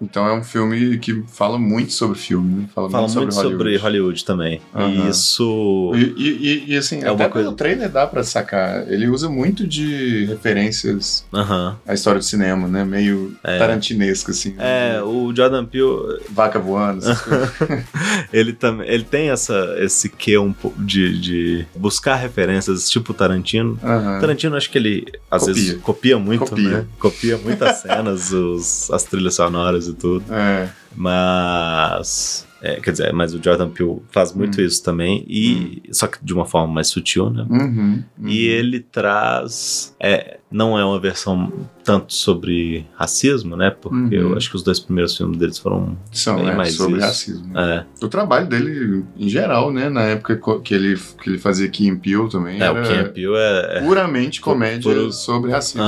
[0.00, 2.68] Então é um filme que fala muito sobre filme, né?
[2.72, 4.60] Fala, fala muito, muito sobre, sobre Hollywood também.
[4.78, 5.90] E isso.
[5.96, 8.86] E, e- e- assim, É até coisa- pelo trailer dá pra sacar.
[8.90, 11.76] Ele usa muito de referências Aham.
[11.84, 12.84] à história do cinema, né?
[12.84, 13.58] Meio É.
[13.58, 14.54] tarantinesco, assim.
[14.58, 15.02] É, né?
[15.02, 17.04] o Jordan Peele, Vaca voando,
[18.32, 23.78] ele também, ele tem essa, esse quê um pouco de, de buscar referências, tipo Tarantino.
[23.82, 24.20] Aham.
[24.20, 25.54] Tarantino, acho que ele às Copia.
[25.54, 26.68] vezes copia muito, Copia.
[26.70, 26.86] né?
[26.98, 30.24] Copia muitas cenas, os, as trilhas sonoras e tudo.
[30.32, 30.68] É.
[30.94, 32.43] Mas.
[32.64, 34.64] É, quer dizer, mas o Jordan Peele faz muito Hum.
[34.64, 37.46] isso também, e só que de uma forma mais sutil, né?
[37.50, 38.28] Uhum, uhum.
[38.28, 39.94] E ele traz.
[40.00, 43.70] É, não é uma versão tanto sobre racismo, né?
[43.70, 44.30] Porque Uhum.
[44.30, 45.96] eu acho que os dois primeiros filmes deles foram.
[46.12, 47.06] São, bem é, mais sobre isso.
[47.06, 47.58] racismo.
[47.58, 49.88] É, O trabalho dele, em geral, né?
[49.90, 53.78] Na época que ele, que ele fazia and Peele também, é, o Camp Peele é.
[53.78, 55.82] é puramente comédia Puro- sobre racismo.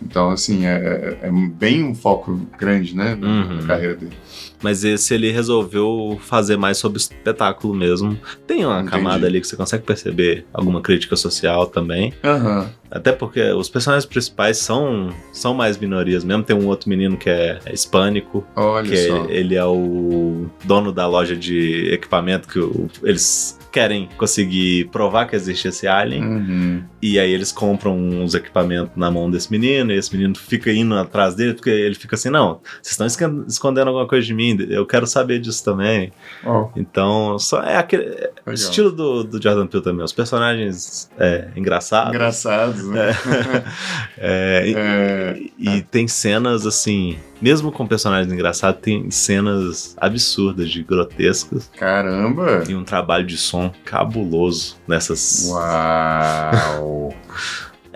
[0.00, 3.14] Então, assim, é, é bem um foco grande, né?
[3.14, 3.54] Na, Uhum.
[3.56, 4.12] na carreira dele.
[4.64, 8.18] Mas esse ele resolveu fazer mais sobre espetáculo mesmo.
[8.46, 8.90] Tem uma Entendi.
[8.90, 12.14] camada ali que você consegue perceber alguma crítica social também.
[12.24, 12.70] Aham.
[12.90, 16.42] Até porque os personagens principais são, são mais minorias mesmo.
[16.44, 19.26] Tem um outro menino que é, é hispânico, Olha que só.
[19.26, 25.26] é- ele é o dono da loja de equipamento que o- eles querem conseguir provar
[25.26, 26.22] que existe esse alien.
[26.24, 26.84] Uhum.
[27.02, 30.94] E aí eles compram uns equipamentos na mão desse menino, e esse menino fica indo
[30.94, 34.56] atrás dele, porque ele fica assim, não, vocês estão escon- escondendo alguma coisa de mim,
[34.70, 36.12] eu quero saber disso também.
[36.44, 41.10] Ó, Então, só é aquele é o estilo do, do Jordan Peele também, os personagens
[41.18, 42.14] é, engraçados.
[42.14, 43.10] Engraçados, né?
[44.18, 50.82] É, e- É, e tem cenas assim, mesmo com personagens engraçados, tem cenas absurdas de
[50.82, 52.64] grotescas Caramba!
[52.66, 55.44] e um trabalho de som cabuloso nessas.
[55.50, 57.14] Uau!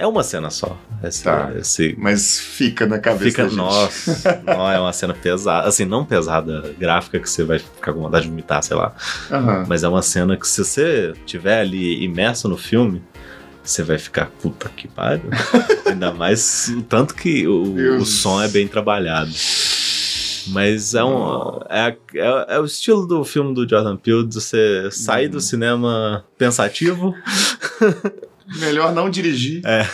[0.00, 0.78] É uma cena só.
[1.02, 1.50] Esse, Tá.
[1.58, 3.56] esse Mas fica na cabeça fica, da gente.
[3.58, 8.02] nossa, não é uma cena pesada, assim, não pesada gráfica que você vai ficar com
[8.02, 8.94] vontade de vomitar, sei lá,
[9.28, 9.64] Aham.
[9.66, 13.02] mas é uma cena que se você tiver ali imerso no filme,
[13.70, 15.30] você vai ficar puta que pariu.
[15.86, 19.30] Ainda mais o tanto que o, o som é bem trabalhado.
[20.48, 21.60] Mas é um.
[21.68, 25.32] É, é, é o estilo do filme do Jordan Peele de você sair Uhum.
[25.32, 27.14] do cinema pensativo.
[28.58, 29.60] Melhor não dirigir.
[29.66, 29.86] É.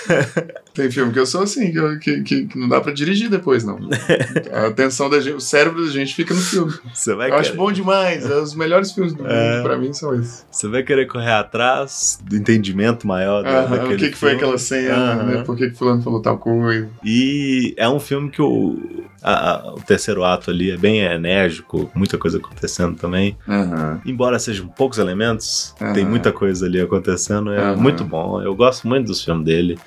[0.75, 3.63] Tem filme que eu sou assim, que, eu- que, que- não dá pra dirigir depois,
[3.63, 3.79] não.
[4.53, 6.73] A atenção da gente, o cérebro da gente fica no filme.
[6.93, 8.29] Você vai, Eu acho querer, bom demais.
[8.29, 9.63] é Os melhores filmes do mundo, É.
[9.63, 10.45] pra mim, são esses.
[10.51, 14.33] você vai querer correr atrás do entendimento maior da- Aham, daquele o que, que foi
[14.33, 15.23] aquela cena, Aham.
[15.27, 15.43] né?
[15.45, 16.89] Por que, que fulano falou tal coisa?
[17.05, 21.89] E é um filme que o, a- a- o terceiro ato ali é bem enérgico,
[21.95, 23.37] muita coisa acontecendo também.
[23.49, 24.01] Aham.
[24.05, 25.93] Embora sejam poucos elementos, Aham.
[25.93, 27.53] tem muita coisa ali acontecendo.
[27.53, 27.77] É Aham.
[27.77, 28.43] muito bom.
[28.43, 29.79] Eu gosto muito dos filmes dele.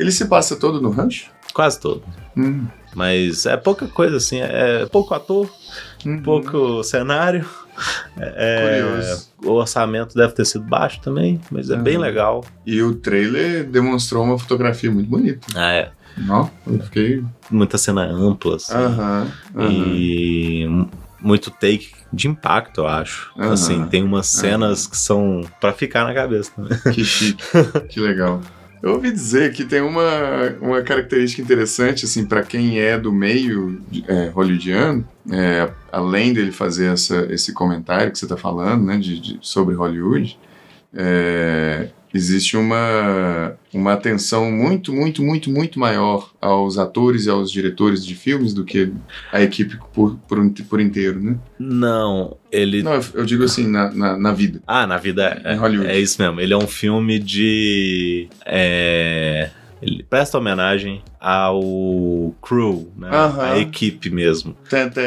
[0.00, 1.26] Ele se passa todo no rancho?
[1.52, 2.02] Quase todo.
[2.36, 2.66] Hum.
[2.94, 4.40] Mas é pouca coisa assim.
[4.40, 5.48] É pouco ator,
[6.06, 6.22] Uhum.
[6.22, 7.46] pouco cenário.
[8.18, 9.28] É, Curioso.
[9.44, 12.02] o orçamento deve ter sido baixo também, mas é bem Aham.
[12.04, 12.44] legal.
[12.66, 15.46] E o trailer demonstrou uma fotografia muito bonita.
[15.54, 15.90] Ah, é.
[16.16, 16.50] Não?
[16.66, 17.22] Eu fiquei.
[17.50, 18.72] Muita cena ampla, assim.
[18.74, 19.26] Aham.
[19.54, 19.70] aham.
[19.70, 20.66] E
[21.20, 23.30] muito take de impacto, eu acho.
[23.38, 26.78] Assim, tem umas cenas que são pra ficar na cabeça também.
[26.92, 27.42] Que chique,
[27.88, 28.40] que legal.
[28.82, 30.08] Eu ouvi dizer que tem uma,
[30.60, 36.86] uma característica interessante, assim, para quem é do meio é, hollywoodiano, é, além dele fazer
[36.92, 40.38] essa, esse comentário que você está falando, né, de, de- sobre Hollywood,
[40.94, 48.04] é, existe uma, uma atenção muito, muito, muito, muito maior aos atores e aos diretores
[48.04, 48.92] de filmes do que
[49.32, 51.36] a equipe por, por, por inteiro, né?
[51.58, 52.82] Não, ele.
[52.82, 54.60] Não, eu, eu digo assim, na, na, na vida.
[54.66, 55.90] Ah, na vida é, Em Hollywood.
[55.90, 56.40] é isso mesmo.
[56.40, 58.28] Ele é um filme de.
[58.44, 63.08] É, ele presta homenagem ao crew, né?
[63.12, 63.42] Aham.
[63.52, 64.56] A equipe mesmo.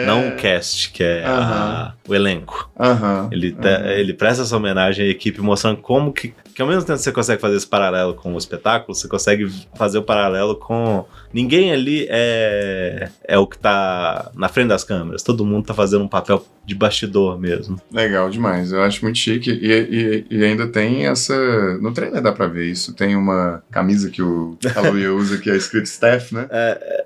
[0.05, 1.93] Não o cast, que é a- Aham.
[2.07, 2.69] o elenco.
[2.79, 3.29] Aham.
[3.31, 3.87] Ele, te- aham.
[3.91, 7.11] ele presta essa homenagem à equipe, mostrando como que, que ao mesmo tempo que você
[7.11, 11.05] consegue fazer esse paralelo com o espetáculo, você consegue fazer o paralelo com.
[11.33, 15.23] Ninguém ali é, é o que tá na frente das câmeras.
[15.23, 17.77] Todo mundo tá fazendo um papel de bastidor mesmo.
[17.91, 19.49] Legal demais, eu acho muito chique.
[19.49, 21.33] E, e- e ainda tem essa.
[21.81, 22.93] No trailer dá pra ver isso.
[22.93, 26.47] Tem uma camisa que o Kaluuya usa que é escrito staff, né?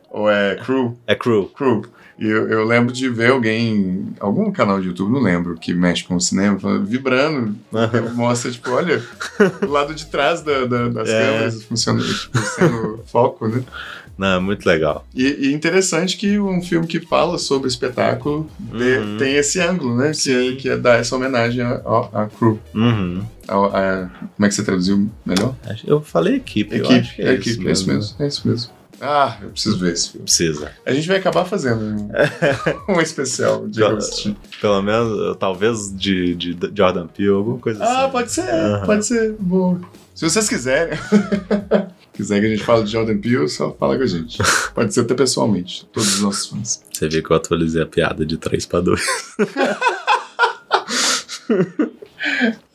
[0.09, 0.97] Ou é crew?
[1.05, 1.45] É crew.
[1.55, 1.85] Crew.
[2.19, 6.03] E eu, eu lembro de ver alguém, algum canal de YouTube, não lembro, que mexe
[6.03, 7.55] com o cinema, vibrando.
[8.15, 9.03] Mostra, tipo, olha,
[9.61, 11.21] o lado de trás da- da- das É.
[11.25, 13.63] câmeras funcionando, tipo, sendo foco, né?
[14.17, 15.05] Não, é muito legal.
[15.13, 19.17] E, e interessante que um filme que fala sobre espetáculo dê- Uhum.
[19.17, 20.11] tem esse ângulo, né?
[20.11, 22.59] Que, é, que é dar essa homenagem à, crew.
[22.73, 23.21] Uhum.
[23.47, 25.53] A- a- como é que você traduziu melhor?
[25.85, 26.75] Eu falei equipe.
[26.75, 28.15] eu Equipe, acho que é, é isso equipe, é isso mesmo.
[28.19, 28.71] É isso mesmo.
[28.99, 30.23] Ah, eu preciso ver esse filme.
[30.25, 30.71] Precisa.
[30.85, 32.09] A gente vai acabar fazendo um,
[32.97, 34.35] um especial de Ghost.
[34.59, 38.11] Pelo menos, talvez de, de Jordan Peele, alguma coisa Ah, assim.
[38.11, 38.85] pode ser, Aham.
[38.85, 39.33] pode ser.
[39.39, 39.79] Boa.
[40.15, 40.97] Se vocês quiserem,
[42.11, 44.39] quiser que a gente fale de Jordan Peele, só fala com a gente.
[44.73, 46.83] Pode ser até pessoalmente, todos os nossos fãs.
[46.91, 48.99] Você vê que eu atualizei a piada de 3 pra 2.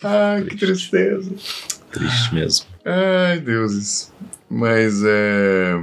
[0.02, 1.30] Ai, que tristeza.
[1.90, 2.66] Triste mesmo.
[2.84, 4.12] Ai, deuses.
[4.48, 5.74] Mas é.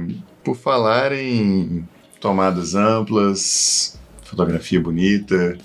[0.44, 1.86] Por falar em
[2.20, 5.56] tomadas amplas, fotografia bonita,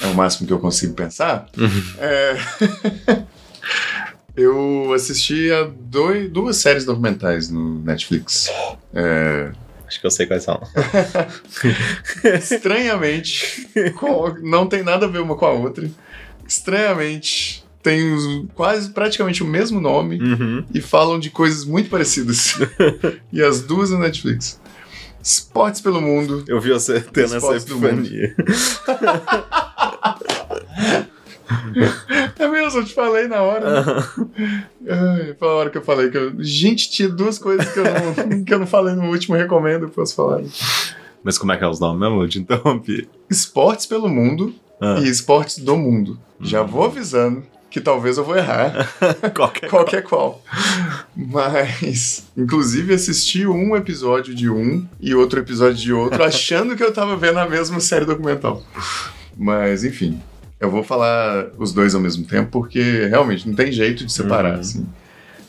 [0.00, 1.46] é o máximo que eu consigo pensar.
[1.98, 2.36] É,
[4.36, 8.50] eu assisti a dois, duas séries documentais no Netflix.
[8.92, 9.52] É,
[9.86, 10.60] Acho que eu sei quais são.
[12.40, 15.88] estranhamente, com- não tem nada a ver uma com a outra.
[16.48, 17.53] Estranhamente,
[17.84, 20.18] tem os- quase praticamente o mesmo nome.
[20.20, 20.64] Uhum.
[20.74, 22.58] e falam de coisas muito parecidas.
[23.32, 24.58] e as duas na Netflix.
[25.22, 26.44] Esportes pelo mundo.
[26.48, 28.34] Eu vi você tendo essa epifania.
[32.38, 33.84] É mesmo, eu te falei na hora.
[34.88, 36.32] Ai, foi a hora que eu falei que eu...
[36.38, 39.88] Gente, tinha duas coisas que eu, não, que eu não falei no último recomendo, eu
[39.90, 40.42] posso falar.
[41.22, 42.22] Mas como é que é os nomes mesmo?
[42.22, 43.08] Eu te interrompi.
[43.30, 46.18] Esportes pelo mundo Ah, e esportes do mundo.
[46.40, 47.42] Já vou avisando
[47.74, 48.88] que talvez eu vou errar.
[49.34, 50.40] qualquer qualquer qual.
[51.16, 56.92] Mas, inclusive, assisti um episódio de um e outro episódio de outro, achando que eu
[56.92, 58.62] tava vendo a mesma série documental.
[59.36, 60.20] Mas, enfim,
[60.60, 64.54] eu vou falar os dois ao mesmo tempo, porque realmente não tem jeito de separar,
[64.54, 64.60] Uhum.
[64.60, 64.86] assim.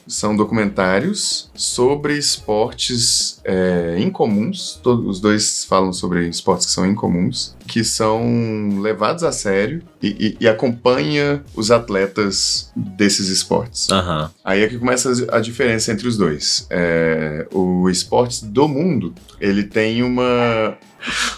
[0.07, 4.79] São documentários sobre esportes é, incomuns.
[4.83, 10.07] Todos, os dois falam sobre esportes que são incomuns, que são levados a sério e,
[10.39, 13.89] e, e acompanha os atletas desses esportes.
[13.89, 14.31] Aham.
[14.43, 16.67] Aí é que começa a diferença entre os dois.
[16.69, 20.77] É, o esportes do mundo, ele tem uma,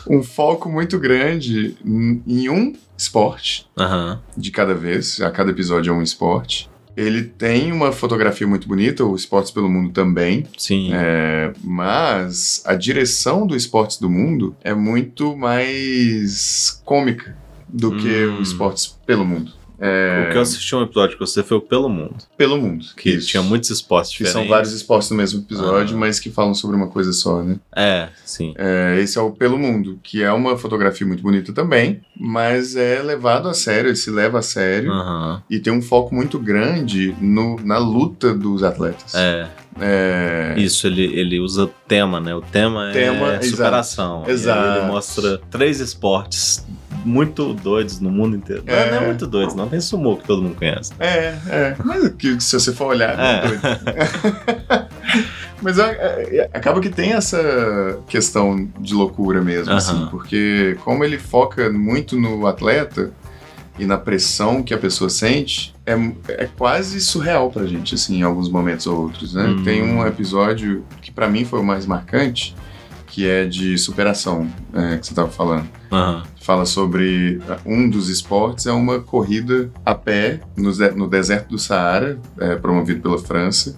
[0.09, 4.19] um foco muito grande em um esporte Aham.
[4.35, 6.69] de cada vez, a cada episódio é um esporte.
[6.97, 10.89] Ele tem uma fotografia muito bonita, o Esportes pelo Mundo também, Sim.
[10.91, 17.37] é, mas a direção do Esportes do Mundo é muito mais cômica
[17.69, 18.39] do que Hum.
[18.39, 19.51] o Esportes pelo Mundo.
[19.79, 22.15] É, O que eu assisti um episódio com você foi o Pelo Mundo.
[22.37, 22.85] pelo mundo.
[22.95, 23.27] Que Isso.
[23.27, 24.33] tinha muitos esportes Que diferentes.
[24.41, 25.99] são vários esportes no mesmo episódio, Ah.
[25.99, 27.57] mas que falam sobre uma coisa só, né?
[27.75, 28.53] É, sim.
[28.57, 33.01] É, esse é o Pelo Mundo, que é uma fotografia muito bonita também, mas é
[33.01, 34.91] levado a sério, ele se leva a sério
[35.49, 39.13] e tem um foco muito grande no, na luta dos atletas.
[39.15, 39.47] É.
[39.79, 42.33] É, Isso, ele, ele usa tema, né?
[42.33, 43.45] O tema, Tema, é exato.
[43.45, 44.23] superação.
[44.25, 44.79] E aí Exato.
[44.79, 46.65] ele mostra três esportes
[47.05, 48.63] muito doidos no mundo inteiro.
[48.65, 48.91] Não, É.
[48.91, 49.67] não é muito doidos, não.
[49.67, 50.91] Tem sumô que todo mundo conhece.
[50.99, 51.75] É, é.
[51.83, 53.47] Mas que, se você for olhar, é, É.
[53.47, 53.61] doido.
[55.61, 61.17] Mas é, é, acaba que tem essa questão de loucura mesmo, assim, porque como ele
[61.17, 63.11] foca muito no atleta
[63.79, 65.93] e na pressão que a pessoa sente, é,
[66.29, 69.45] é quase surreal pra gente, assim, em alguns momentos ou outros, né?
[69.47, 69.63] Hum.
[69.63, 72.55] Tem um episódio que pra mim foi o mais marcante,
[73.07, 76.23] que é de superação, é, que você tava falando Aham.
[76.47, 82.17] Fala sobre um dos esportes é uma corrida a pé no, no deserto do Saara,
[82.39, 83.77] é, promovido pela França,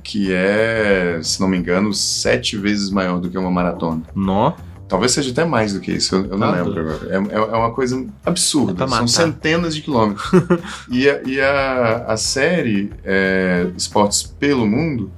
[0.00, 4.02] que é, se não me engano, sete vezes maior do que uma maratona.
[4.14, 4.52] Nó.
[4.86, 7.08] Talvez seja até mais do que isso, eu, eu não Tá lembro agora.
[7.10, 10.30] É, é- é uma coisa absurda, são centenas de quilômetros.
[10.88, 15.10] e a, e a, a série é, Esportes pelo Mundo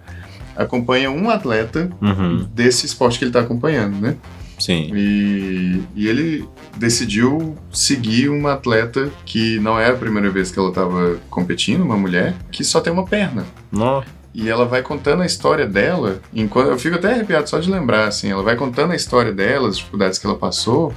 [0.56, 2.46] acompanha um atleta Uhum.
[2.54, 4.16] desse esporte que ele está acompanhando, né?
[4.59, 4.90] Sim.
[4.95, 10.71] E, e ele decidiu seguir uma atleta que não é a primeira vez que ela
[10.71, 13.45] estava competindo, uma mulher, que só tem uma perna.
[13.71, 14.03] Nó.
[14.35, 18.07] E ela vai contando a história dela, enquanto eu fico até arrepiado só de lembrar,
[18.07, 20.92] assim, ela vai contando a história dela, as dificuldades que ela passou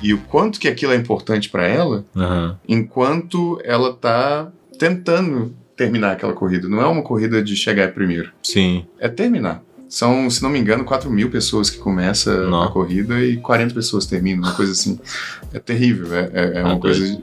[0.00, 2.58] e o quanto que aquilo é importante para ela, Aham.
[2.66, 6.68] enquanto ela tá tentando terminar aquela corrida.
[6.68, 8.86] Não é uma corrida de chegar primeiro, Sim.
[8.98, 9.62] é terminar.
[9.94, 12.62] São, se não me engano, 4 mil pessoas que começa Não.
[12.62, 14.98] a corrida e 40 pessoas terminam, uma coisa assim.
[15.52, 17.20] É terrível, é, é- é uma Ah, coisa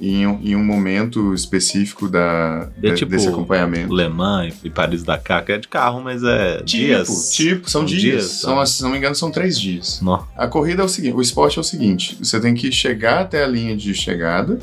[0.00, 3.92] em, um- em um momento específico da, É de- tipo desse acompanhamento.
[3.92, 7.32] Le Mans e Paris Dakar, que é de carro, mas é dias.
[7.34, 8.00] Tipo, são São dias.
[8.02, 8.66] dias, são, tá.
[8.66, 10.00] se não me engano, são três dias.
[10.00, 10.22] Nó.
[10.36, 13.42] A corrida é o seguinte, o esporte é o seguinte, você tem que chegar até
[13.42, 14.60] a linha de chegada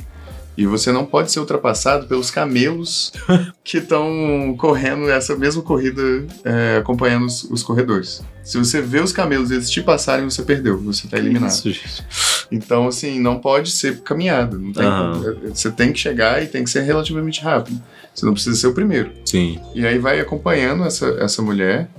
[0.58, 3.12] e você não pode ser ultrapassado pelos camelos
[3.64, 6.02] que estão correndo essa mesma corrida,
[6.44, 8.22] é, acompanhando os, os corredores.
[8.44, 11.50] Se você vê os camelos e eles te passarem, você perdeu, você está eliminado.
[11.50, 12.06] Isso, gente.
[12.52, 14.58] Então, assim, não pode ser caminhada.
[14.74, 15.24] Tem Aham.
[15.24, 15.50] como.
[15.56, 17.82] Você tem que chegar e tem que ser relativamente rápido.
[18.14, 19.12] Você não precisa ser o primeiro.
[19.26, 19.60] Sim.
[19.74, 21.90] E aí vai acompanhando essa, essa mulher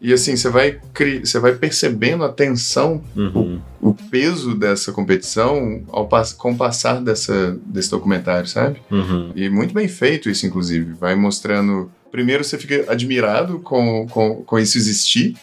[0.00, 0.78] E assim, você vai,
[1.22, 3.60] você vai percebendo a tensão, Uhum.
[3.82, 8.80] o peso dessa competição ao pass- com o passar dessa, desse documentário, sabe?
[8.90, 9.30] Uhum.
[9.36, 10.92] E muito bem feito isso, inclusive.
[10.94, 11.90] Vai mostrando.
[12.10, 15.36] Primeiro, você fica admirado com, com, com isso existir.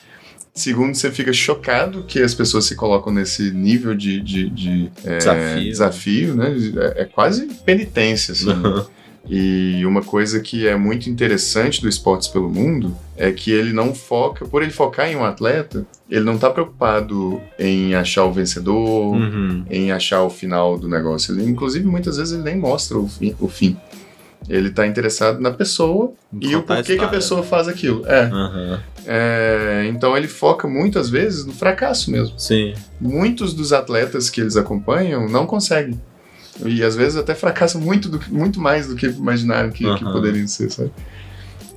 [0.56, 5.18] Segundo, você fica chocado que as pessoas se colocam nesse nível de, de, de, é,
[5.20, 5.64] Desafio.
[5.64, 6.56] desafio, né?
[6.96, 8.48] É, é quase penitência, assim.
[9.30, 9.36] Uhum.
[9.38, 13.94] E uma coisa que é muito interessante do Esportes pelo Mundo é que ele não
[13.94, 19.16] foca, por ele focar em um atleta, ele não tá preocupado em achar o vencedor,
[19.16, 19.66] Uhum.
[19.70, 21.34] em achar o final do negócio.
[21.34, 23.36] Ele, inclusive, muitas vezes ele nem mostra o fim.
[23.40, 23.78] O fim.
[24.48, 27.48] Ele tá interessado na pessoa e o Contar a porquê que a pessoa né?
[27.48, 28.06] faz aquilo.
[28.08, 28.26] É.
[28.26, 28.80] Aham.
[29.06, 32.38] É, então ele foca muitas vezes no fracasso mesmo.
[32.40, 32.74] Sim.
[33.00, 36.00] Muitos dos atletas que eles acompanham não conseguem.
[36.66, 40.12] E às vezes até fracassam muito, do, muito mais do que imaginaram que, que Aham.
[40.12, 40.92] poderiam ser, sabe?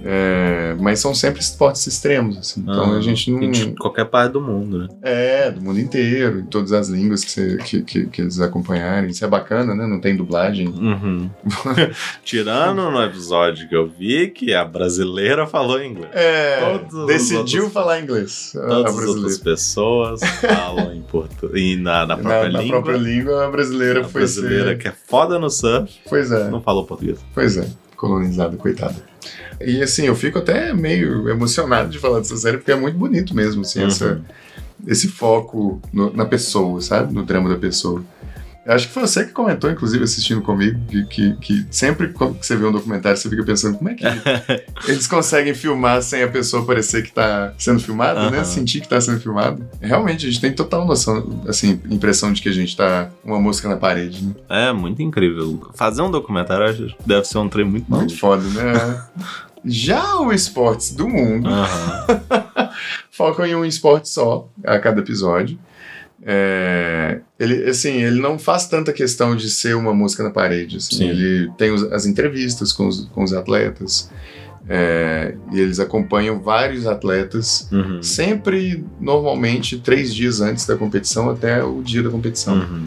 [0.05, 2.61] É, mas são sempre esportes extremos, assim.
[2.63, 3.03] Então a Aham.
[3.03, 3.51] gente não.
[3.51, 4.89] De qualquer parte do mundo, né?
[5.03, 9.11] É, do mundo inteiro, em todas as línguas que, você- que, que, que eles acompanharem.
[9.11, 9.87] Isso é bacana, né?
[9.87, 10.69] Não tem dublagem.
[10.69, 11.31] Uhum.
[12.25, 16.11] Tirando no episódio que eu vi que a brasileira falou inglês.
[16.15, 18.53] É, Todos os decidiu outros- falar inglês.
[18.57, 21.61] a- a Todas as outras pessoas falam em português.
[21.63, 22.83] E na, na própria na, na língua.
[22.83, 24.79] própria língua, a brasileira a foi brasileira ser...
[24.79, 27.19] que é foda no surf, Pois é, não falou português.
[27.35, 27.67] pois é.
[27.97, 29.10] Colonizada, coitada.
[29.61, 33.35] E assim, eu fico até meio emocionado de falar dessa série, porque é muito bonito
[33.35, 33.87] mesmo, assim, Uhum.
[33.89, 34.21] essa,
[34.87, 37.13] esse foco no- na pessoa, sabe?
[37.13, 38.03] No drama da pessoa.
[38.65, 42.19] Eu acho que foi você que comentou, inclusive, assistindo comigo, que, que, que sempre que
[42.19, 44.05] você vê um documentário, você fica pensando como é que
[44.87, 48.37] eles conseguem filmar sem a pessoa parecer que tá sendo filmada, né?
[48.37, 48.45] Aham.
[48.45, 49.67] Sentir que tá sendo filmado.
[49.81, 53.67] Realmente, a gente tem total noção, assim, impressão de que a gente tá uma mosca
[53.67, 54.35] na parede, né?
[54.49, 55.71] É muito incrível.
[55.75, 58.17] Fazer um documentário deve ser um trem muito Muito maluco.
[58.19, 59.03] foda, né?
[59.65, 62.71] Já o esportes do mundo Aham.
[63.11, 65.59] focam em um esporte só a cada episódio.
[66.23, 70.77] É, ele, assim, ele não faz tanta questão de ser uma música na parede.
[70.77, 70.97] assim.
[70.97, 71.09] Sim.
[71.09, 74.11] Ele tem os- as entrevistas com os, com os atletas
[74.69, 78.03] é, e eles acompanham vários atletas, Uhum.
[78.03, 82.55] sempre, normalmente, três dias antes da competição até o dia da competição.
[82.55, 82.87] Uhum.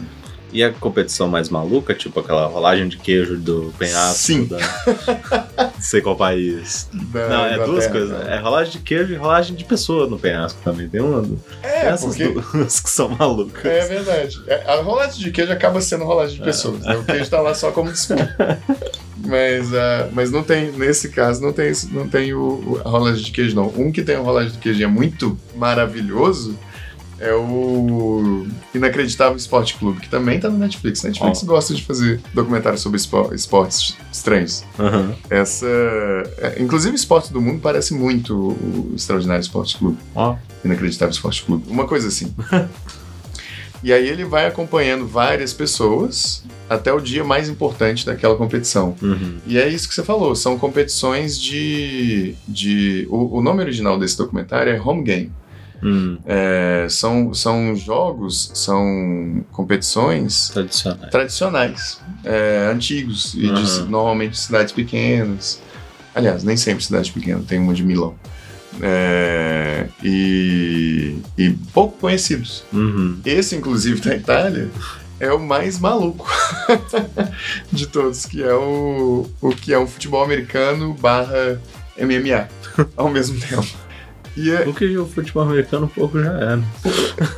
[0.54, 4.44] E a competição mais maluca, tipo aquela rolagem de queijo do penhasco Sim.
[4.46, 4.56] da.
[4.58, 6.88] Não sei qual país.
[6.92, 8.18] Da Não, é duas Inglaterra, coisas.
[8.24, 8.36] né?
[8.36, 10.88] É rolagem de queijo e rolagem de pessoa no penhasco também.
[10.88, 11.22] Tem uma.
[11.22, 13.64] Tem É, essas porque duas que são malucas.
[13.64, 14.40] É verdade.
[14.46, 16.44] É, A rolagem de queijo acaba sendo rolagem de É.
[16.44, 16.80] pessoas.
[16.80, 16.96] né?
[16.96, 18.28] O queijo tá lá só como desculpa.
[19.26, 23.24] mas, ah, mas não tem, nesse caso, não tem, não tem o, o- a rolagem
[23.24, 23.66] de queijo, não.
[23.76, 26.56] Um que tem a rolagem de queijo é muito maravilhoso
[27.18, 31.02] é o Inacreditável Esporte Clube, que também tá no Netflix.
[31.02, 34.64] Netflix gosta de fazer documentários sobre espo- esportes estranhos.
[34.78, 35.14] Aham.
[35.30, 35.66] Essa.
[36.38, 39.98] é, inclusive, Esporte do Mundo parece muito o Extraordinário Esporte Clube.
[40.14, 40.36] Ó.
[40.64, 41.64] Inacreditável Esporte Clube.
[41.70, 42.34] Uma coisa assim.
[43.82, 48.96] e aí ele vai acompanhando várias pessoas até o dia mais importante daquela competição.
[49.02, 49.38] Uhum.
[49.46, 52.34] E é isso que você falou, são competições de.
[52.48, 55.32] de o, o nome original desse documentário é Home Game.
[55.84, 56.16] Hum.
[56.24, 61.10] É, são, são jogos, são competições Tradicional.
[61.10, 63.86] tradicionais, é, antigos, e de, Aham.
[63.90, 65.60] normalmente de cidades pequenas.
[66.14, 68.14] Aliás, nem sempre cidade pequena, tem uma de Milão.
[68.80, 72.64] É, e, e pouco conhecidos.
[72.72, 73.20] Uhum.
[73.24, 74.70] Esse, inclusive, da Itália,
[75.20, 76.28] é o mais maluco
[77.70, 81.60] de todos, que é o, o que é um futebol americano barra
[81.98, 82.48] MMA
[82.96, 83.66] ao mesmo tempo.
[84.36, 86.62] E é- O que o futebol americano um pouco já era.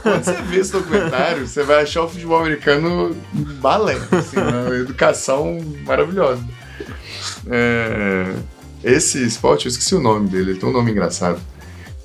[0.02, 3.14] quando você vê esse documentário, você vai achar o futebol americano
[3.60, 6.42] balé, assim, uma educação maravilhosa.
[7.48, 8.34] É,
[8.82, 11.38] esse esporte, eu esqueci o nome dele, ele tem um nome engraçado.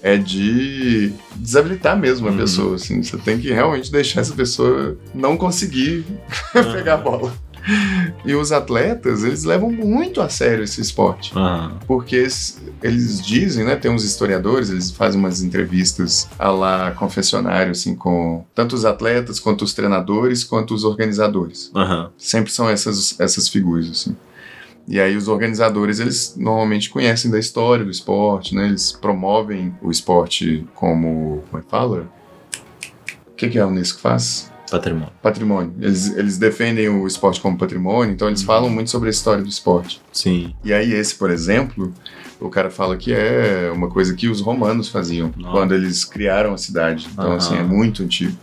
[0.03, 2.37] É de desabilitar mesmo a Uhum.
[2.37, 3.03] pessoa, assim.
[3.03, 6.05] Você tem que realmente deixar essa pessoa não conseguir
[6.73, 7.31] pegar a bola.
[8.25, 11.79] E os atletas, eles levam muito a sério esse esporte Aham.
[11.87, 17.71] porque es- eles dizem, né, tem uns historiadores, eles fazem umas entrevistas a lá confessionário,
[17.71, 21.71] assim, com tanto os atletas, quanto os treinadores, quanto os organizadores.
[21.75, 22.11] Aham.
[22.17, 24.15] Sempre são essas, essas figuras, assim.
[24.87, 29.89] E aí os organizadores, eles normalmente conhecem da história do esporte, né, eles promovem o
[29.91, 32.07] esporte como, como é que fala?
[33.27, 34.50] O que, que é o Unesco faz?
[34.71, 35.09] Patrimônio.
[35.21, 35.73] Patrimônio.
[35.79, 38.47] Eles, eles defendem o esporte como patrimônio, então eles Uhum.
[38.47, 40.01] falam muito sobre a história do esporte.
[40.11, 40.55] Sim.
[40.63, 41.93] E aí esse, por exemplo,
[42.39, 45.51] o cara fala que é uma coisa que os romanos faziam Nossa.
[45.53, 47.07] quando eles criaram a cidade.
[47.11, 48.35] Então, assim, é muito antigo.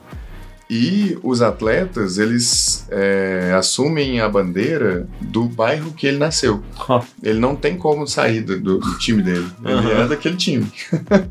[0.70, 6.62] E os atletas, eles é, assumem a bandeira do bairro que ele nasceu.
[7.22, 9.46] Ele não tem como sair do, do- time dele.
[9.64, 10.04] Ele Aham.
[10.04, 10.70] é daquele time.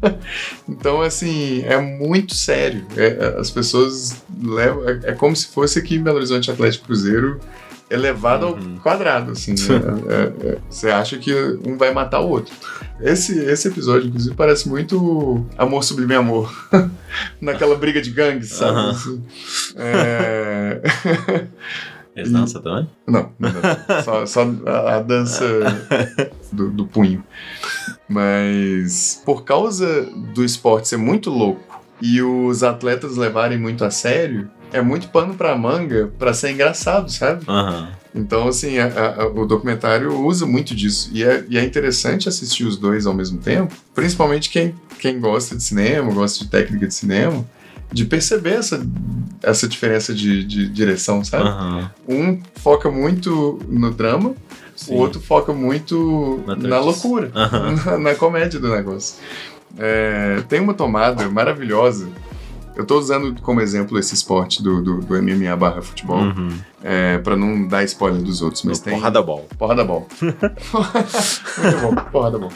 [0.68, 2.86] então, assim, é muito sério.
[2.96, 4.88] É- as pessoas levam.
[4.90, 7.40] É, é como se fosse aqui em Belo Horizonte Atlético Cruzeiro
[7.90, 8.74] elevado Uhum.
[8.76, 9.54] ao quadrado, assim.
[10.10, 11.34] É- é- é- Você acha que
[11.66, 12.54] um vai matar o outro.
[13.00, 16.52] Esse, esse episódio, inclusive, parece muito Amor Sublime Amor.
[17.40, 18.72] Naquela briga de gangues, sabe?
[18.78, 18.90] Aham.
[18.92, 19.24] Assim.
[19.78, 20.82] É...
[22.16, 22.90] Eles dançam também?
[23.06, 24.02] Não, não dá.
[24.02, 25.46] só, só a, a dança
[26.52, 27.24] do, do punho.
[28.10, 34.50] Mas por causa do esporte ser muito louco e os atletas levarem muito a sério,
[34.72, 37.44] é muito pano pra manga pra ser engraçado, sabe?
[37.48, 37.90] Aham.
[38.16, 41.10] Então, assim, a- a- o documentário usa muito disso.
[41.14, 45.56] E é, e é interessante assistir os dois ao mesmo tempo, principalmente quem, quem gosta
[45.56, 47.46] de cinema, gosta de técnica de cinema,
[47.94, 48.82] de perceber essa,
[49.44, 51.48] essa diferença de, de direção, sabe?
[51.48, 51.92] Aham.
[52.08, 54.34] Um foca muito no drama,
[54.76, 54.94] Sim.
[54.94, 57.76] o outro foca muito Na na, loucura, Aham.
[57.86, 59.16] na, na comédia do negócio.
[59.78, 62.10] É, tem uma tomada maravilhosa.
[62.78, 66.50] Eu tô usando como exemplo esse esporte do, do, do MMA barra futebol, Uhum.
[66.84, 68.94] é, para não dar spoiler dos outros, mas No tem.
[68.94, 69.48] Porrada bol.
[69.58, 70.08] Porrada bom.
[70.22, 72.50] Muito bom, porrada bom.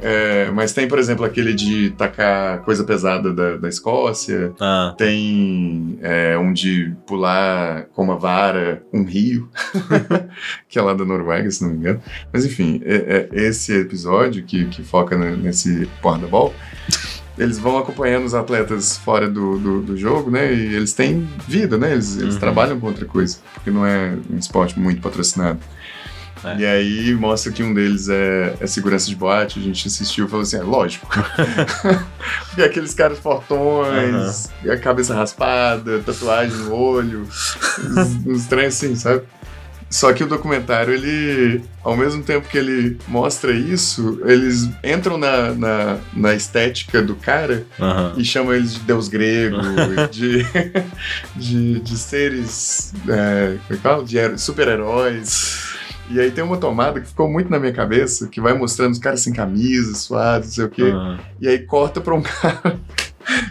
[0.00, 4.52] É, mas tem, por exemplo, aquele de tacar coisa pesada da, da Escócia.
[4.60, 9.48] Ah, Tem é, um de pular com uma vara um rio,
[10.68, 12.00] que é lá da Noruega, se não me engano.
[12.32, 16.54] Mas enfim, é- é esse episódio que, que foca ne- nesse porrada ball,
[17.38, 20.52] eles vão acompanhando os atletas fora do, do, do jogo, né?
[20.52, 21.92] E eles têm vida, né?
[21.92, 22.40] Eles, eles Uhum.
[22.40, 25.58] trabalham com outra coisa, porque não é um esporte muito patrocinado.
[26.44, 26.56] É.
[26.56, 30.28] E aí mostra que um deles é, é segurança de boate, a gente assistiu e
[30.28, 31.08] falou assim, é lógico.
[32.56, 39.22] e aqueles caras fortões, a cabeça raspada, tatuagem no olho, uns, uns trem assim, sabe?
[39.90, 45.52] Só que o documentário, ele, ao mesmo tempo que ele mostra isso, eles entram na,
[45.54, 48.12] na, na estética do cara aham.
[48.18, 49.56] e chamam eles de deus grego,
[50.12, 50.44] de,
[51.34, 54.04] de, de seres, é, como é que fala?
[54.04, 55.68] De super-heróis.
[56.10, 58.98] E aí tem uma tomada que ficou muito na minha cabeça, que vai mostrando os
[58.98, 60.82] caras sem camisa, suados, não sei o quê.
[60.82, 61.18] aham.
[61.40, 62.78] E aí corta pra um cara.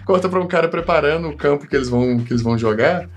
[0.06, 3.08] corta pra um cara preparando o campo que eles vão, que eles vão jogar.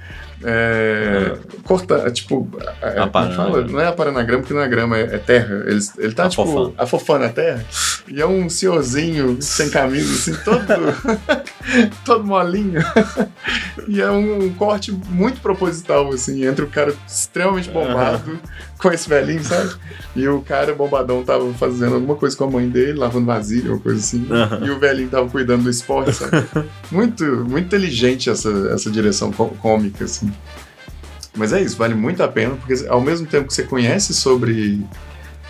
[0.42, 2.48] É, corta, tipo,
[2.80, 3.36] é, Aparando.
[3.36, 3.62] fala?
[3.62, 5.64] Não é aparando a grama, porque não é grama, é, é terra.
[5.66, 6.70] Eles, ele tá, Afofando.
[6.70, 7.64] tipo, afofando a terra.
[8.08, 10.64] E é um senhorzinho sem camisa, assim, todo,
[12.04, 12.80] todo molinho.
[13.86, 18.40] e é um, um corte muito proposital, assim, entre o cara extremamente bombado
[18.80, 19.74] com esse velhinho, sabe?
[20.16, 23.78] E o cara bombadão tava fazendo alguma coisa com a mãe dele, lavando vasilha, ou
[23.80, 24.26] coisa assim.
[24.64, 26.46] E o velhinho tava cuidando do esporte, sabe?
[26.90, 30.32] muito, muito inteligente essa, essa direção cômica, assim.
[31.36, 34.84] Mas é isso, vale muito a pena, porque ao mesmo tempo que você conhece sobre.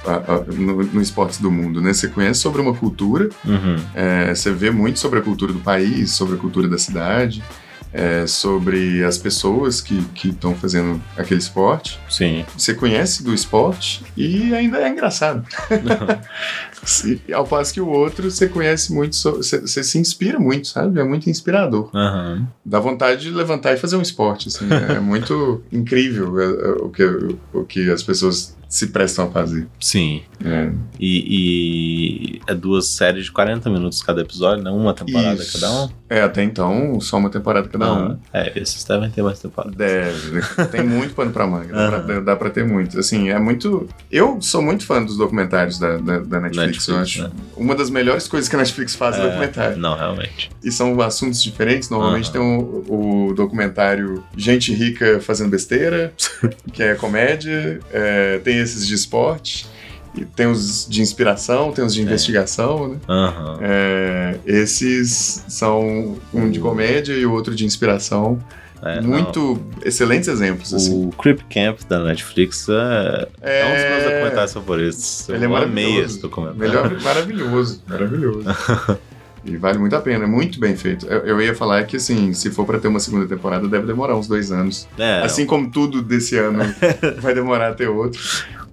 [0.05, 1.93] a- a- no, no esportes do mundo, né?
[1.93, 3.77] Você conhece sobre uma cultura, Uhum.
[3.95, 7.43] é, você vê muito sobre a cultura do país, sobre a cultura da cidade,
[7.93, 11.99] é, sobre as pessoas que estão fazendo aquele esporte.
[12.09, 12.45] Sim.
[12.57, 15.45] Você conhece do esporte e ainda é engraçado.
[17.35, 20.99] Ao passo que o outro você conhece muito, você, você se inspira muito, sabe?
[20.99, 21.91] É muito inspirador.
[21.95, 22.47] Aham.
[22.65, 24.67] Dá vontade de levantar e fazer um esporte, assim.
[24.71, 27.05] É, é muito incrível é, é, o, que,
[27.53, 29.67] o que as pessoas se prestam a fazer.
[29.81, 30.23] Sim.
[30.45, 34.71] É, E, e é duas séries de 40 minutos cada episódio, né?
[34.71, 35.61] Uma temporada Isso.
[35.61, 36.00] cada um.
[36.11, 38.19] É, até então, só uma temporada cada um.
[38.33, 39.75] Ah, É, esses devem ter mais temporada.
[39.75, 42.01] Deve, tem muito pano pra manga, dá, Aham.
[42.03, 42.99] pra, dá pra ter muito.
[42.99, 43.89] Assim, é muito.
[44.11, 46.89] Eu sou muito fã dos documentários da, da, da Netflix.
[46.89, 47.31] eu Netflix, acho né?
[47.57, 49.77] uma das melhores coisas que a Netflix faz é, É, documentário.
[49.79, 50.51] Não, realmente.
[50.63, 51.89] E são assuntos diferentes.
[51.91, 52.33] Normalmente Aham.
[52.33, 56.13] tem o, o documentário Gente Rica Fazendo Besteira,
[56.73, 57.79] que é comédia.
[57.93, 59.69] é, tem esses de esporte.
[60.35, 62.97] Tem os de inspiração, tem os de investigação, né?
[63.09, 63.59] Aham.
[63.61, 68.39] É, esses são um de comédia e o outro de inspiração.
[68.83, 70.79] É, Muito excelentes exemplos, não.
[70.79, 71.07] assim.
[71.09, 75.29] O Creep Camp da Netflix é, é um dos meus documentários favoritos.
[75.29, 76.01] Eu Ele é amei maravilhoso.
[76.07, 76.59] esse documentário.
[76.61, 78.45] Melhor, maravilhoso, maravilhoso.
[79.43, 81.07] E vale muito a pena, é muito bem feito.
[81.07, 84.15] Eu, eu ia falar que, assim, se for pra ter uma segunda temporada, deve demorar
[84.15, 84.87] uns dois anos.
[84.99, 86.59] É, Assim como tudo desse ano
[87.23, 88.21] vai demorar a ter outro.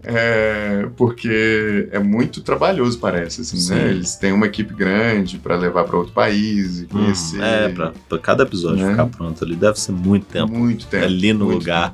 [0.09, 3.75] É, porque é muito trabalhoso, parece, assim, Sim.
[3.75, 3.89] né?
[3.89, 7.41] Eles têm uma equipe grande pra levar pra outro país e hum, conhecer.
[7.41, 8.91] é pra, pra cada episódio né?
[8.91, 10.49] ficar pronto ali deve ser muito tempo.
[10.53, 11.03] Muito tempo.
[11.03, 11.93] ali no lugar.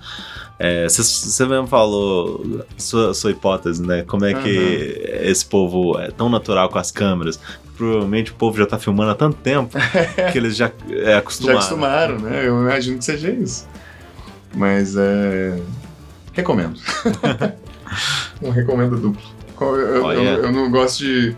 [0.87, 4.03] Você mesmo falou sua, sua hipótese, né?
[4.03, 7.39] Como é que esse povo é tão natural com as câmeras?
[7.75, 9.75] Provavelmente o povo já tá filmando há tanto tempo
[10.31, 11.59] que eles já é, acostumaram.
[11.59, 12.47] Já acostumaram, né?
[12.47, 13.67] Eu imagino que seja isso.
[14.53, 15.59] Mas é.
[16.31, 16.79] Recomendo.
[18.41, 19.21] um recomendo duplo.
[19.59, 21.35] Eu, eu, eu, eu não gosto de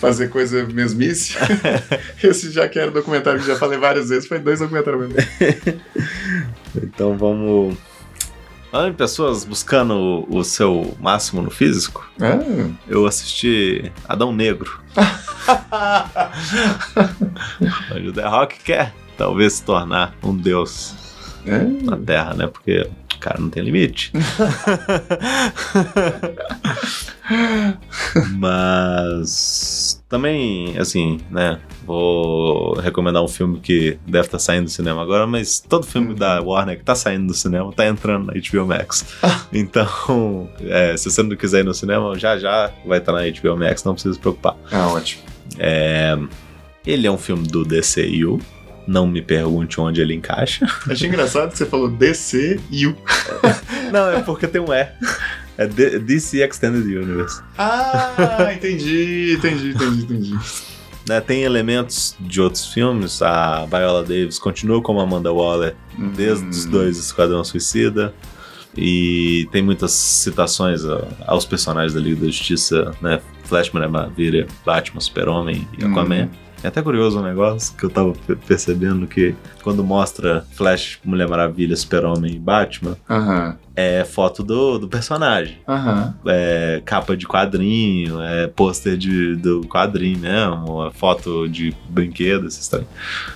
[0.00, 1.36] fazer coisa mesmice.
[2.24, 5.30] Esse já que era documentário que já falei várias vezes, foi dois documentários mesmo.
[6.82, 7.76] então vamos.
[8.70, 12.38] Falando em pessoas buscando o, seu máximo no físico, Ah,
[12.88, 14.80] eu assisti Adão Negro.
[17.94, 20.94] onde o The Rock quer talvez se tornar um deus
[21.44, 21.58] é?
[21.58, 22.46] na Terra, né?
[22.46, 22.88] Porque
[23.20, 24.12] cara não tem limite.
[28.36, 31.60] Mas também, assim, né?
[31.86, 36.40] Vou recomendar um filme que deve estar saindo do cinema agora, mas todo filme da
[36.40, 39.04] Warner que tá saindo do cinema tá entrando na HBO Max.
[39.52, 43.56] Então, é, se você não quiser ir no cinema, já já vai estar na HBO
[43.56, 44.56] Max, não precisa se preocupar.
[44.70, 45.22] Ah, ótimo.
[45.58, 46.16] É,
[46.86, 48.40] ele é um filme do DCU.
[48.86, 50.66] Não me pergunte onde ele encaixa.
[50.88, 52.96] Achei engraçado que você falou DC e U.
[53.92, 54.88] Não, é porque tem um E.
[55.58, 57.42] É DC Extended Universe.
[57.58, 60.38] Ah, entendi, entendi, entendi, entendi.
[61.08, 63.20] Né, tem elementos de outros filmes.
[63.20, 65.74] A Viola Davis continua como Amanda Waller
[66.14, 66.70] desde os Hum.
[66.70, 68.14] dois Esquadrão Suicida.
[68.76, 70.82] E tem muitas citações
[71.26, 73.20] aos personagens da Liga da Justiça, né?
[73.44, 76.30] Flash, Mulher Maravilha, Batman, Super-Homem e Aquaman.
[76.62, 81.26] É até curioso um negócio que eu tava pe- percebendo que quando mostra Flash, Mulher
[81.28, 83.56] Maravilha, Super-Homem e Batman, Aham,
[84.00, 85.58] é foto do, do personagem.
[85.66, 86.14] aham.
[86.26, 88.96] É capa de quadrinho, é pôster
[89.38, 92.86] do quadrinho mesmo, é foto de brinquedo, esses trem.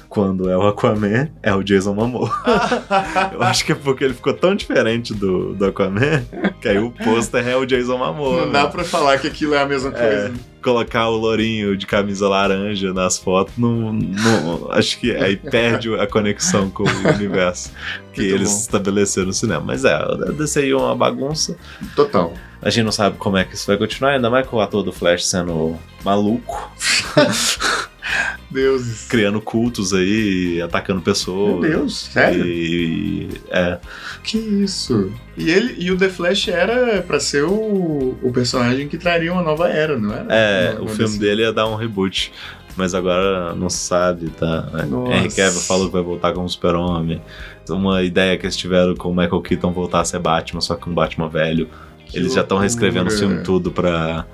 [0.08, 2.30] Quando é o Aquaman, é o Jason Momoa.
[3.32, 6.22] Eu acho que é porque ele ficou tão diferente do, do Aquaman,
[6.60, 8.46] que aí o pôster é o Jason Momoa.
[8.46, 8.70] Não dá né?
[8.70, 9.92] pra falar que aquilo é a mesma É.
[9.92, 10.32] coisa.
[10.62, 16.06] Colocar o lourinho de camisa laranja nas fotos, não, não- acho que aí perde a
[16.06, 17.70] conexão com o universo
[18.14, 18.58] que Muito eles bom.
[18.58, 19.60] estabeleceram no cinema.
[19.64, 21.56] Mas é, o DCI é uma bagunça.
[21.96, 22.32] Total.
[22.62, 24.82] A gente não sabe como é que isso vai continuar, ainda mais com o ator
[24.82, 26.72] do Flash sendo maluco,
[28.50, 29.06] Deuses.
[29.08, 31.60] criando cultos aí, atacando pessoas.
[31.60, 32.44] Meu Deus, sério?
[32.46, 33.78] E, é,
[34.22, 35.12] Que isso?
[35.36, 39.42] E ele e o The Flash era pra ser o, o personagem que traria uma
[39.42, 40.26] nova era, não era?
[40.30, 42.32] é, Uma- o filme desse- dele ia dar um reboot,
[42.76, 44.62] mas agora não se sabe, tá?
[44.88, 45.12] Nossa.
[45.12, 47.20] Henry Cavill falou que vai voltar como super-homem.
[47.68, 50.88] Uma ideia que eles tiveram com o Michael Keaton voltar a ser Batman, só que
[50.88, 51.68] um Batman velho.
[52.06, 54.26] Que Eles já estão reescrevendo o filme tudo pra...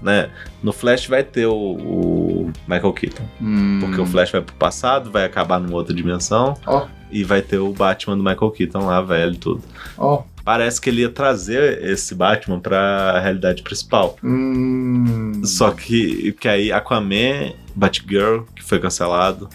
[0.00, 0.30] Né?
[0.62, 3.24] No Flash vai ter o, o Michael Keaton.
[3.42, 3.78] Hum.
[3.80, 6.54] Porque o Flash vai pro passado, vai acabar numa outra dimensão.
[6.64, 6.86] Ó.
[7.10, 9.62] E vai ter o Batman do Michael Keaton lá, velho, e tudo.
[9.96, 10.22] Ó.
[10.44, 14.16] Parece que ele ia trazer esse Batman pra realidade principal.
[14.24, 15.42] Hum.
[15.44, 19.48] Só que, que aí Aquaman, Batgirl, que foi cancelado.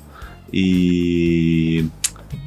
[0.51, 1.85] E.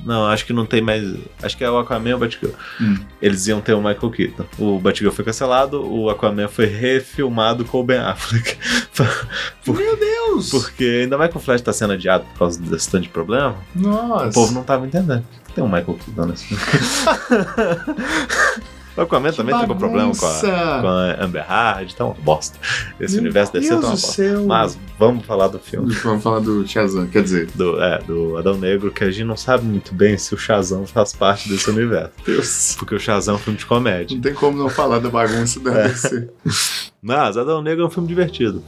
[0.05, 1.03] Não, acho que não tem mais.
[1.43, 2.53] Acho que é o Aquaman e o Batgirl.
[2.81, 2.97] Hum.
[3.20, 4.45] Eles iam ter o Michael Keaton.
[4.59, 8.57] O Batgirl foi cancelado, o Aquaman foi refilmado com o Ben Affleck.
[9.64, 10.51] Por- Meu Deus!
[10.51, 13.57] Porque ainda mais que o Flash tá sendo adiado por causa desse tanto de problema,
[13.74, 14.29] Nossa.
[14.29, 15.24] o povo não tava entendendo.
[15.55, 16.62] Tem um Michael Keaton nesse filme.
[18.97, 20.78] o Aquaman também tem com problema com a, bagunça!
[20.80, 22.59] com a Amber Heard, então uma bosta.
[22.99, 24.12] Esse Meu universo desse tá uma bosta.
[24.12, 24.44] céu.
[24.47, 25.92] Mas vamos falar do filme.
[26.03, 29.36] Vamos falar do Shazam, quer dizer, Do, é, do Adão Negro, que a gente não
[29.36, 32.12] sabe muito bem se o Shazam faz parte desse universo.
[32.24, 32.74] Deus.
[32.78, 34.14] Porque o Shazam é um filme de comédia.
[34.14, 35.88] Não tem como não falar da bagunça da É.
[35.88, 36.28] DC.
[37.03, 38.62] Mas Adão Negro é um filme divertido.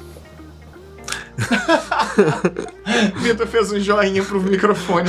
[3.22, 5.08] Vitor fez um joinha pro microfone.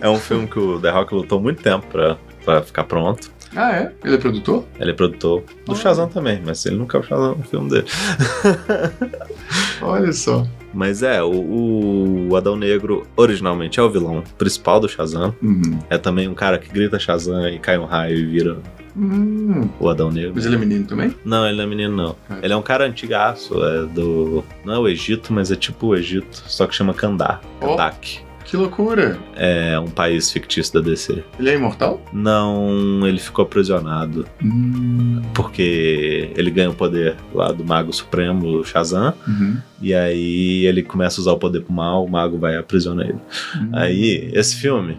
[0.00, 3.30] É um filme que o The Rock lutou muito tempo pra, pra ficar pronto.
[3.54, 3.92] Ah, é?
[4.02, 4.64] Ele é produtor?
[4.80, 5.74] Ele é produtor do Ah.
[5.74, 7.86] Shazam também, mas ele nunca é o Shazam no filme dele.
[9.82, 10.46] Olha só.
[10.72, 15.34] Mas é, o, o Adão Negro originalmente é o vilão principal do Shazam.
[15.42, 15.78] Uhum.
[15.90, 18.56] É também um cara que grita Shazam e cai um raio e vira
[18.96, 19.68] Hum.
[19.80, 20.32] o Adão Negro.
[20.34, 21.14] Mas ele é menino também?
[21.24, 22.16] Não, ele não é menino, não.
[22.36, 22.44] É.
[22.44, 24.44] Ele é um cara antigaço, é do.
[24.66, 27.40] Não é o Egito, mas é tipo o Egito, só que chama Kandar.
[27.60, 27.68] Ó.
[27.68, 28.20] Kandak.
[28.44, 29.18] Que loucura.
[29.34, 31.24] É um país fictício da DC.
[31.38, 32.02] Ele é imortal?
[32.12, 35.22] Não, ele ficou aprisionado Hum.
[35.34, 39.56] porque ele ganha o poder lá do Mago Supremo, Shazam, Uhum.
[39.80, 43.04] e aí ele começa a usar o poder pro mal, o mago vai e aprisiona
[43.04, 43.18] ele.
[43.56, 43.70] Hum.
[43.72, 44.98] Aí, esse filme,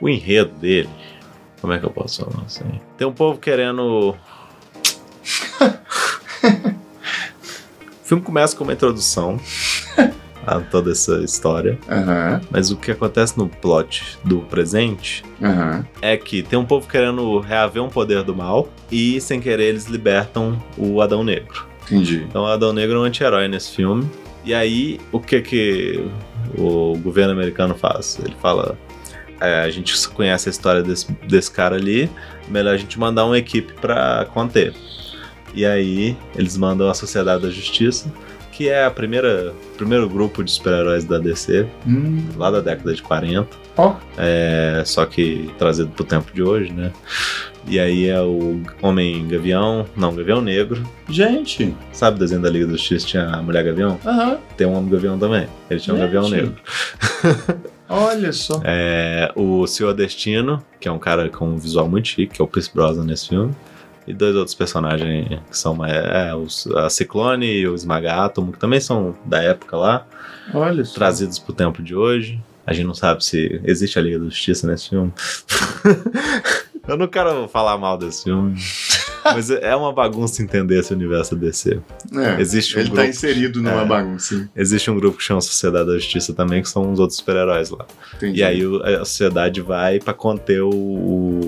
[0.00, 0.88] o enredo dele,
[1.60, 2.64] como é que eu posso falar assim?
[2.98, 4.16] Tem um povo querendo.
[8.02, 9.38] o filme começa com uma introdução
[10.46, 11.78] a toda essa história.
[11.88, 15.84] Aham, Mas o que acontece no plot do presente aham.
[16.00, 19.86] é que tem um povo querendo reaver um poder do mal e, sem querer, eles
[19.86, 21.66] libertam o Adão Negro.
[21.84, 22.24] Entendi.
[22.28, 24.08] Então, o Adão Negro é um anti-herói nesse filme.
[24.44, 26.04] E aí, o que que
[26.58, 28.18] o governo americano faz?
[28.24, 28.76] Ele fala:
[29.40, 32.10] "É, a gente conhece a história desse, desse cara ali,
[32.48, 34.74] melhor a gente mandar uma equipe pra conter.
[35.54, 38.10] E aí, eles mandam a Sociedade da Justiça,
[38.52, 43.02] que é a primeira primeiro grupo de super-heróis da DC, Hum, lá da década de
[43.02, 43.48] 40.
[43.76, 43.94] Ó.
[44.18, 46.92] É, só que trazido pro tempo de hoje, né?
[47.66, 50.82] E aí é o Homem Gavião, não, Gavião Negro.
[51.08, 51.74] gente.
[51.92, 53.06] Sabe o desenho da Liga da Justiça?
[53.06, 53.98] Tinha a Mulher Gavião?
[54.04, 54.38] Aham.
[54.56, 55.46] Tem um Homem Gavião também.
[55.70, 56.12] Ele tinha um Gente.
[56.12, 56.54] Gavião Negro.
[57.88, 58.60] Olha só.
[58.64, 62.44] É, o Senhor Destino, que é um cara com um visual muito chique, que é
[62.44, 63.54] o Pierce Brosnan nesse filme.
[64.06, 68.52] E dois outros personagens que são mais- é, os- a Ciclone e o Esmaga Átomo,
[68.52, 70.06] que também são da época lá.
[70.52, 70.94] Olha só.
[70.94, 72.40] trazidos pro tempo de hoje.
[72.66, 75.12] A gente não sabe se existe a Liga da Justiça nesse filme.
[76.86, 78.56] Eu não quero falar mal desse filme.
[79.24, 81.78] Mas é uma bagunça entender esse universo DC.
[82.12, 83.84] É, Existe um Ele tá grupo- inserido numa É.
[83.84, 84.50] bagunça.
[84.56, 87.86] Existe um grupo que chama Sociedade da Justiça também, que são os outros super-heróis lá.
[88.16, 88.40] Entendi.
[88.40, 88.62] E aí
[88.96, 90.70] a sociedade vai pra conter o,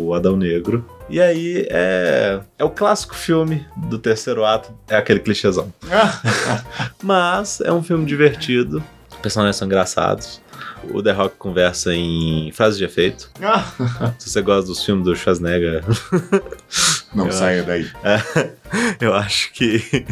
[0.06, 0.86] o Adão Negro.
[1.14, 5.72] E aí é, é o clássico filme do terceiro ato, é aquele clichêzão.
[7.00, 10.42] Mas é um filme divertido, os personagens são engraçados.
[10.90, 13.30] O The Rock conversa em frases de efeito.
[14.18, 15.84] Se você gosta dos filmes do Schwarzenegger,
[17.14, 17.88] Não saia daí.
[19.00, 20.04] eu acho que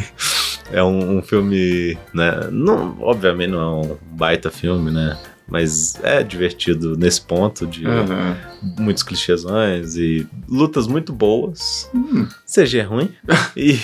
[0.71, 2.47] é um, um filme, né?
[2.49, 5.17] Não, obviamente não é um baita filme, né?
[5.47, 8.37] Mas é divertido nesse ponto de Aham.
[8.79, 11.89] muitos clichêsões e lutas muito boas.
[11.93, 13.11] Hum, CG ruim.
[13.55, 13.77] e,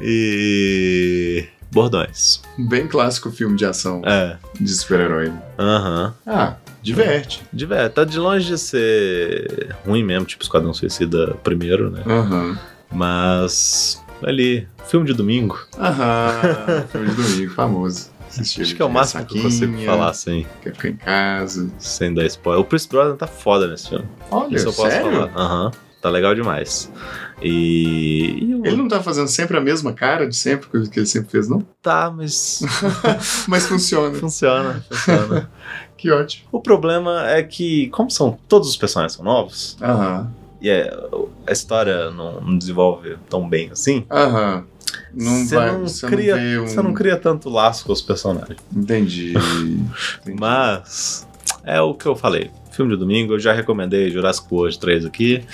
[0.00, 2.40] e bordões.
[2.58, 4.36] bem clássico filme de ação É.
[4.60, 5.32] de super-herói.
[5.58, 6.14] Aham.
[6.26, 7.42] Ah, diverte.
[7.52, 12.02] De Tá de longe de ser ruim mesmo, tipo Esquadrão Suicida primeiro, né?
[12.06, 12.58] Aham.
[12.90, 14.00] Mas.
[14.24, 15.58] Ali, filme de domingo.
[15.76, 16.84] Aham.
[16.92, 18.10] filme de domingo, famoso.
[18.32, 21.70] Assistir Acho que é o máximo que eu consigo falar sem, Quer ficar em casa.
[21.78, 22.60] sem dar spoiler.
[22.62, 24.06] O Chris Brosnan tá foda nesse filme.
[24.30, 25.12] Olha, Isso eu posso sério?
[25.12, 25.30] falar.
[25.36, 25.70] Aham.
[26.00, 26.90] Tá legal demais.
[27.40, 28.38] E.
[28.40, 31.48] e Ele não tá fazendo sempre a mesma cara de sempre, que ele sempre fez,
[31.48, 31.60] não?
[31.80, 32.62] Tá, mas.
[33.46, 34.14] Mas funciona.
[34.18, 35.50] funciona, funciona.
[35.96, 36.48] Que ótimo.
[36.50, 40.28] O problema é que, como são todos os personagens são novos, Aham.
[40.60, 40.92] e é-
[41.46, 44.64] a história não, não desenvolve tão bem assim, Aham.
[45.14, 45.72] Não você vai.
[45.72, 46.66] não, você cria, não um...
[46.68, 48.58] você não cria tanto laço com os personagens.
[48.74, 49.34] Entendi.
[49.36, 49.84] Entendi.
[50.38, 51.26] Mas
[51.64, 52.50] é o que eu falei.
[52.70, 55.44] Filme de domingo, eu já recomendei Jurassic World 3 aqui.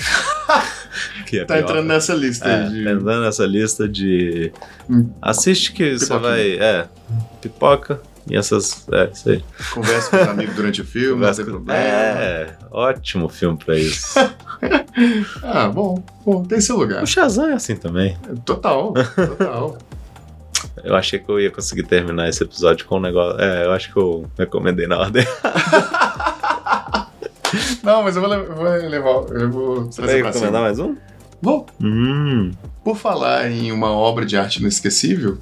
[1.27, 1.65] que é Tá pior.
[1.65, 2.85] entrando nessa lista É, de.
[2.85, 4.53] tá entrando nessa lista de.
[4.89, 5.09] Hum.
[5.21, 6.31] Assiste que você Pipoquinha.
[6.31, 6.59] vai.
[6.59, 6.89] É,
[7.41, 8.87] pipoca e essas.
[8.93, 9.45] É, isso aí.
[9.73, 11.79] Conversa com os amigos durante o filme, não tem problema.
[11.79, 14.19] É, ótimo filme pra isso.
[15.45, 17.05] Ah, bom, bom, tem seu lugar.
[17.05, 18.19] o Shazam é assim também.
[18.45, 19.79] Total, total.
[20.83, 23.41] Eu achei que eu ia conseguir terminar esse episódio com um negócio.
[23.41, 25.25] É, eu acho que eu recomendei na ordem.
[27.83, 30.97] Não, mas eu vou, eu vou levar, eu vou Você trazer vai recomendar mais um?
[31.41, 31.67] Vou.
[31.81, 32.51] Hum.
[32.85, 35.39] Por falar em uma obra de arte inesquecível.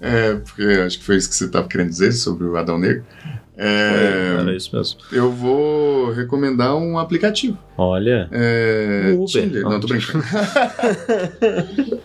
[0.00, 3.04] É, porque acho que foi isso que você estava querendo dizer sobre o Adão Negro.
[3.58, 4.98] É, Era isso mesmo.
[5.10, 7.56] eu vou recomendar um aplicativo.
[7.78, 8.28] Olha.
[8.30, 9.26] É, O Uber.
[9.42, 9.62] Tinder.
[9.62, 10.22] Não, tô brincando.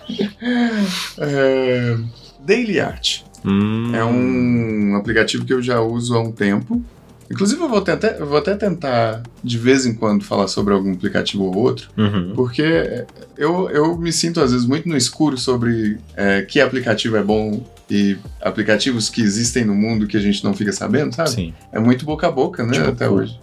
[1.17, 1.97] é,
[2.45, 3.21] Daily Art.
[3.45, 3.93] Hum.
[3.95, 6.81] É um aplicativo que eu já uso há um tempo.
[7.29, 10.91] Inclusive, eu vou, até, eu vou até tentar, de vez em quando, falar sobre algum
[10.91, 12.33] aplicativo ou outro, Uhum.
[12.35, 13.05] porque
[13.37, 17.63] eu, eu me sinto, às vezes, muito no escuro sobre é, que aplicativo é bom
[17.91, 21.29] e aplicativos que existem no mundo que a gente não fica sabendo, sabe?
[21.29, 21.53] Sim.
[21.73, 23.15] É muito boca a boca, né, Tipo, até cu.
[23.15, 23.37] hoje.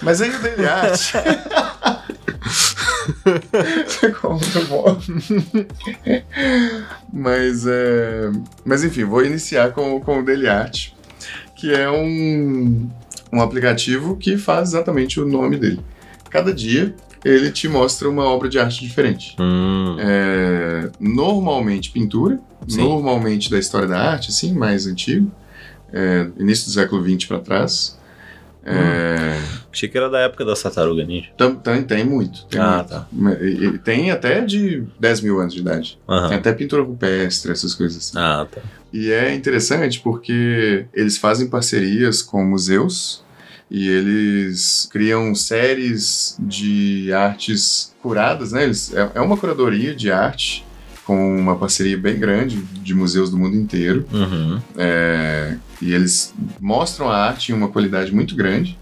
[0.00, 1.12] Mas aí o Daily Art...
[3.86, 4.98] Ficou muito bom.
[7.12, 8.30] mas, é...
[8.64, 10.92] Mas enfim, vou iniciar com, com o Daily Art,
[11.54, 12.88] que é um,
[13.30, 15.80] um aplicativo que faz exatamente o nome dele.
[16.30, 16.94] Cada dia
[17.24, 19.34] ele te mostra uma obra de arte diferente.
[19.38, 19.96] Hum.
[19.98, 22.80] É, normalmente pintura, Sim.
[22.82, 25.30] normalmente da história da arte, assim, mais antigo,
[25.92, 27.98] é, início do século XX para trás.
[28.64, 29.40] É,
[29.72, 31.30] Achei que era da época da Tartaruga Ninja.
[31.36, 32.44] tam- tam- tem muito.
[32.46, 32.88] Tem, Ah, muito.
[33.32, 33.44] tá.
[33.44, 35.98] E- tem até de 10 mil anos de idade.
[36.06, 36.34] Tem Aham.
[36.36, 38.12] até pintura rupestre, essas coisas assim.
[38.16, 38.60] Ah, tá.
[38.92, 43.24] E é interessante porque eles fazem parcerias com museus
[43.72, 48.64] e eles criam séries de artes curadas, né?
[48.64, 50.62] Eles, é, é uma curadoria de arte
[51.06, 54.06] com uma parceria bem grande de museus do mundo inteiro.
[54.12, 54.60] Uhum.
[54.76, 58.78] É, e eles mostram a arte em uma qualidade muito grande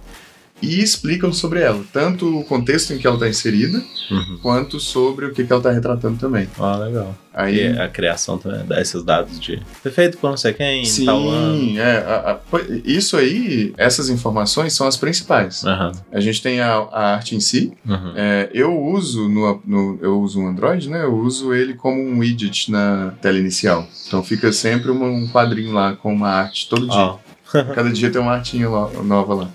[0.63, 4.39] e explicam sobre ela, tanto o contexto em que ela está inserida, Uhum.
[4.43, 6.49] quanto sobre o que, que ela está retratando também.
[6.59, 7.15] Ah, legal.
[7.33, 9.63] Aí, E a criação também dá esses dados de.
[9.81, 11.57] Foi feito por não sei quem, em tal ano.
[11.61, 15.65] sim, é, a- a- isso aí, essas informações são as principais.
[15.65, 15.93] Aham.
[16.11, 17.73] A gente tem a, a arte em si.
[17.89, 18.13] Uhum.
[18.17, 21.05] É, eu uso no, no- eu uso um Android, né?
[21.05, 23.87] Eu uso ele como um widget na tela inicial.
[24.09, 26.99] Então fica sempre um quadrinho lá com uma arte todo dia.
[26.99, 27.19] Ó,
[27.53, 29.51] Cada dia tem uma artinha nova lá.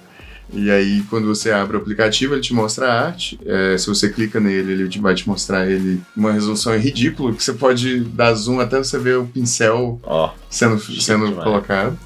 [0.54, 3.40] E aí, quando você abre o aplicativo, ele te mostra a arte.
[3.46, 7.54] É, se você clica nele, ele vai te mostrar ele uma resolução ridícula, que você
[7.54, 10.32] pode dar zoom até você ver o pincel ó.
[10.50, 11.44] sendo, sendo demais.
[11.44, 11.98] colocado.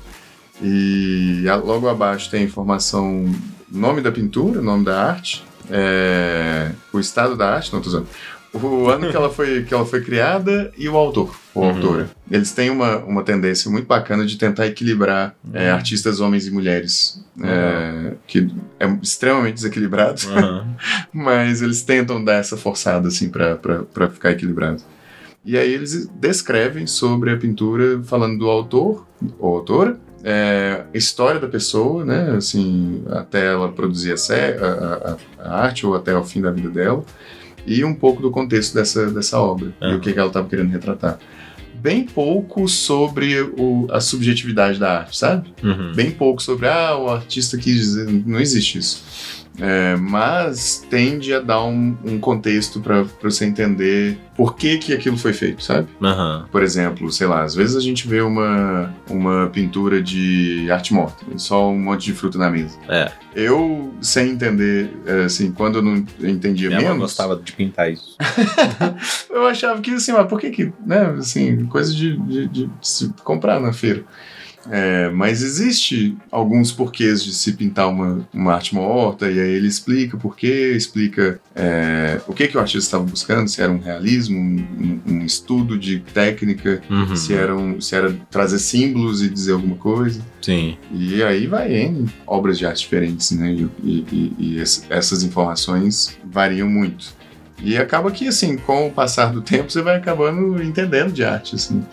[0.62, 3.34] E logo abaixo tem a informação,
[3.72, 8.08] nome da pintura, nome da arte, é, o estado da arte, não tô usando.
[8.52, 11.70] O ano que ela foi, que ela foi criada e o autor, ou Uhum.
[11.76, 12.10] autora.
[12.32, 15.76] Eles têm uma, uma tendência muito bacana de tentar equilibrar é, Uhum.
[15.76, 18.48] artistas homens e mulheres, é, que
[18.80, 20.66] é extremamente desequilibrado, Aham.
[21.14, 24.82] mas eles tentam dar essa forçada assim pra ficar equilibrado.
[25.46, 31.48] E aí eles descrevem sobre a pintura, falando do autor ou autora, é, história da
[31.48, 32.32] pessoa, né?
[32.36, 34.16] Assim, até ela produzir a,
[34.66, 35.18] a- a-
[35.50, 37.06] a arte ou até o fim da vida dela,
[37.70, 39.96] e um pouco do contexto dessa, dessa obra e Aham.
[39.98, 41.20] o que, que ela estava querendo retratar.
[41.76, 45.54] Bem pouco sobre o- a subjetividade da arte, sabe?
[45.64, 45.94] Uhum.
[45.96, 48.06] bem pouco sobre ah, o artista quis dizer.
[48.26, 49.39] Não existe isso.
[49.60, 55.18] É, mas tende a dar um, um contexto para você entender por que, que aquilo
[55.18, 55.88] foi feito, sabe?
[56.02, 56.48] Aham.
[56.52, 61.26] Por exemplo, sei lá, às vezes a gente vê uma, uma pintura de arte morta,
[61.36, 62.78] só um monte de fruta na mesa.
[62.88, 63.12] É.
[63.36, 68.16] Eu, sem entender, é, assim, quando eu não entendia Minha menos, gostava de pintar isso.
[69.30, 73.14] eu achava que, assim, mas por que que, né, assim, coisa de, de, de se
[73.24, 74.04] comprar na feira.
[74.70, 79.68] É, mas existe alguns porquês de se pintar uma, uma arte morta, e aí ele
[79.68, 83.80] explica por quê, explica é, o que, que o artista estava buscando, se era um
[83.80, 87.16] realismo, um, um- estudo de técnica, Uhum.
[87.16, 90.22] se, era um- se era trazer símbolos e dizer alguma coisa.
[90.42, 90.78] Sim.
[90.92, 93.52] E aí vai em obras de arte diferentes, né?
[93.54, 97.18] E, e- e- ess- essas informações variam muito.
[97.62, 101.56] E acaba que, assim, com o passar do tempo, você vai acabando entendendo de arte,
[101.56, 101.84] assim.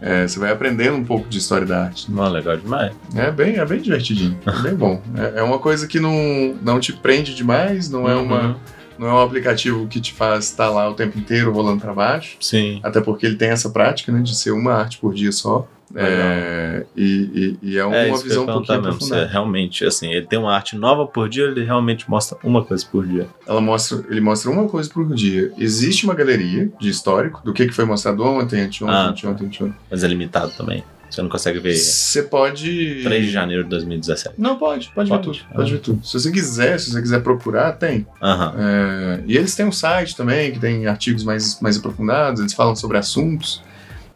[0.00, 2.10] É, você vai aprendendo um pouco de história da arte.
[2.10, 2.92] Não, legal demais.
[3.16, 5.02] É bem, é bem divertidinho, é bem bom.
[5.16, 8.22] É, é uma coisa que não, não te prende demais, não é, Uhum.
[8.22, 8.56] uma,
[8.98, 12.36] não é um aplicativo que te faz estar lá o tempo inteiro rolando para baixo.
[12.40, 12.80] Sim.
[12.82, 15.66] Até porque ele tem essa prática, né, de ser uma arte por dia só.
[15.94, 18.92] É, e, e- e é uma é que eu visão um pouquinho mesmo.
[18.94, 19.26] Aprofundada.
[19.26, 23.06] realmente, assim, ele tem uma arte nova por dia, ele realmente mostra uma coisa por
[23.06, 23.26] dia.
[23.46, 25.50] Ela mostra, ele mostra uma coisa por dia.
[25.56, 29.76] Existe uma galeria de histórico do que, que foi mostrado ontem, anteontem, Ah, anteontem, anteontem.
[29.90, 30.84] Mas é limitado também.
[31.18, 33.00] Você não consegue ver Você pode.
[33.02, 34.36] 3 de janeiro de 2017.
[34.38, 35.38] Não, pode, pode, ver Pode?
[35.40, 35.48] tudo.
[35.52, 35.74] Pode Ah.
[35.74, 36.06] ver tudo.
[36.06, 38.06] Se você quiser, se você quiser procurar, tem.
[38.22, 38.54] Aham.
[38.56, 42.76] É, e eles têm um site também que tem artigos mais, mais aprofundados, eles falam
[42.76, 43.60] sobre assuntos.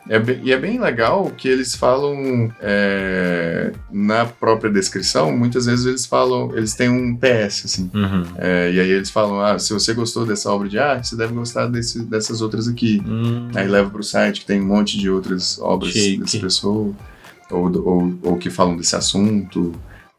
[0.08, 5.86] É bem- e é bem legal que eles falam é, na própria descrição, muitas vezes
[5.86, 7.90] eles falam, eles têm um PS, assim.
[7.94, 8.24] Uhum.
[8.36, 11.32] É, e aí eles falam, ah, se você gostou dessa obra de arte, você deve
[11.32, 13.00] gostar desse- dessas outras aqui.
[13.06, 13.48] Hum.
[13.54, 16.18] Aí leva pro site que tem um monte de outras obras Chique.
[16.18, 16.92] dessa pessoa,
[17.50, 19.72] ou, ou, ou que falam desse assunto.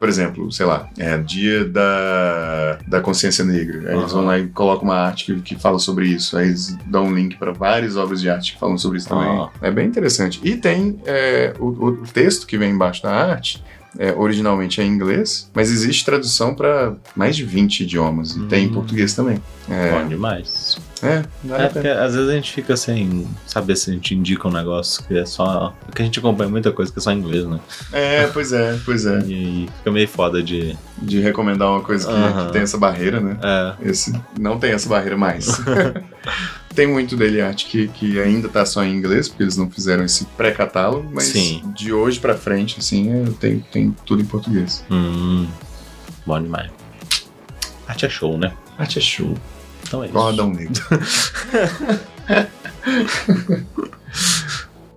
[0.03, 3.89] Por exemplo, sei lá, é dia da, da consciência negra.
[3.89, 6.37] Aí eles vão lá e colocam uma arte que, que fala sobre isso.
[6.37, 9.29] Aí eles dão um link para várias obras de arte que falam sobre isso também.
[9.29, 9.49] Ah.
[9.61, 10.41] É bem interessante.
[10.43, 13.63] E tem é, o, o texto que vem embaixo da arte.
[13.97, 18.35] É, originalmente é em inglês, mas existe tradução para mais de 20 idiomas.
[18.35, 18.73] E tem em Hum.
[18.73, 19.41] português também.
[19.69, 20.77] É, Bom demais.
[21.01, 24.45] é, vale É porque às vezes a gente fica sem saber se a gente indica
[24.47, 25.73] um negócio que é só.
[25.85, 27.59] Porque a gente acompanha muita coisa que é só em inglês, né?
[27.93, 29.19] É, pois é, pois é.
[29.25, 30.75] E aí fica meio foda de.
[31.01, 32.47] de recomendar uma coisa que, Aham.
[32.47, 33.37] que tem essa barreira, né?
[33.41, 33.89] É.
[33.89, 35.47] Esse não tem essa barreira mais.
[36.73, 40.03] tem muito dele arte que, que ainda tá só em inglês, porque eles não fizeram
[40.03, 41.61] esse pré-catálogo, mas Sim.
[41.75, 44.83] de hoje pra frente, assim, é, tem, tem tudo em português.
[44.89, 45.47] Hum.
[46.25, 46.71] Bom demais.
[47.87, 48.53] Arte é show, né?
[48.77, 49.37] Arte é show.
[49.83, 50.17] Então é isso.
[50.17, 50.83] Adão Negro.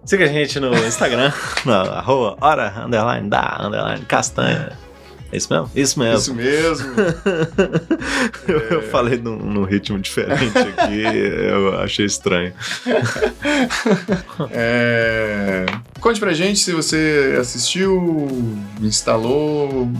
[0.05, 1.33] Siga a gente no Instagram,
[1.67, 4.79] no arroba hora, underline, da, underline, castanha.
[5.37, 5.71] É isso mesmo?
[5.75, 6.19] Isso mesmo.
[6.19, 6.95] Isso mesmo.
[8.49, 12.55] eu, eu falei num, num ritmo diferente aqui, eu achei estranho.
[14.51, 15.67] É...
[16.01, 18.29] Conte pra gente se você assistiu,
[18.81, 19.91] instalou.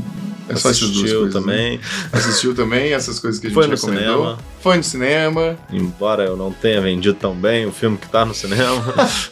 [0.49, 1.35] É só essas duas Assistiu coisas.
[1.35, 1.41] né?
[1.41, 1.81] também.
[2.13, 4.05] Assistiu também essas coisas que a gente Foi no recomendou.
[4.05, 4.39] cinema.
[4.61, 5.59] Foi fã de cinema.
[5.73, 8.81] Embora eu não tenha vendido tão bem o filme que tá no cinema.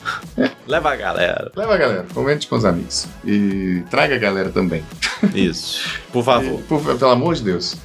[0.66, 1.52] Leva a galera.
[1.54, 3.06] Leva a galera, comente com os amigos.
[3.24, 4.82] E traga a galera também.
[5.32, 5.80] Isso.
[6.12, 6.58] Por favor.
[6.58, 7.76] E, por- pelo amor de Deus.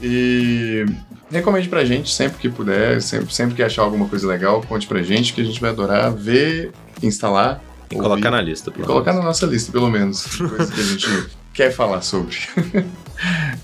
[0.00, 0.86] E
[1.30, 5.02] recomende pra gente sempre que puder, sempre, sempre que achar alguma coisa legal, conte pra
[5.02, 6.70] gente que a gente vai adorar ver,
[7.02, 7.60] instalar.
[7.90, 8.70] E ouvir, colocar na lista.
[8.70, 9.24] e pelo colocar menos.
[9.24, 10.24] na nossa lista, pelo menos.
[10.36, 12.36] Coisas que a gente quer falar sobre.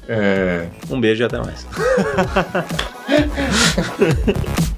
[0.09, 1.65] É, Um beijo e até mais.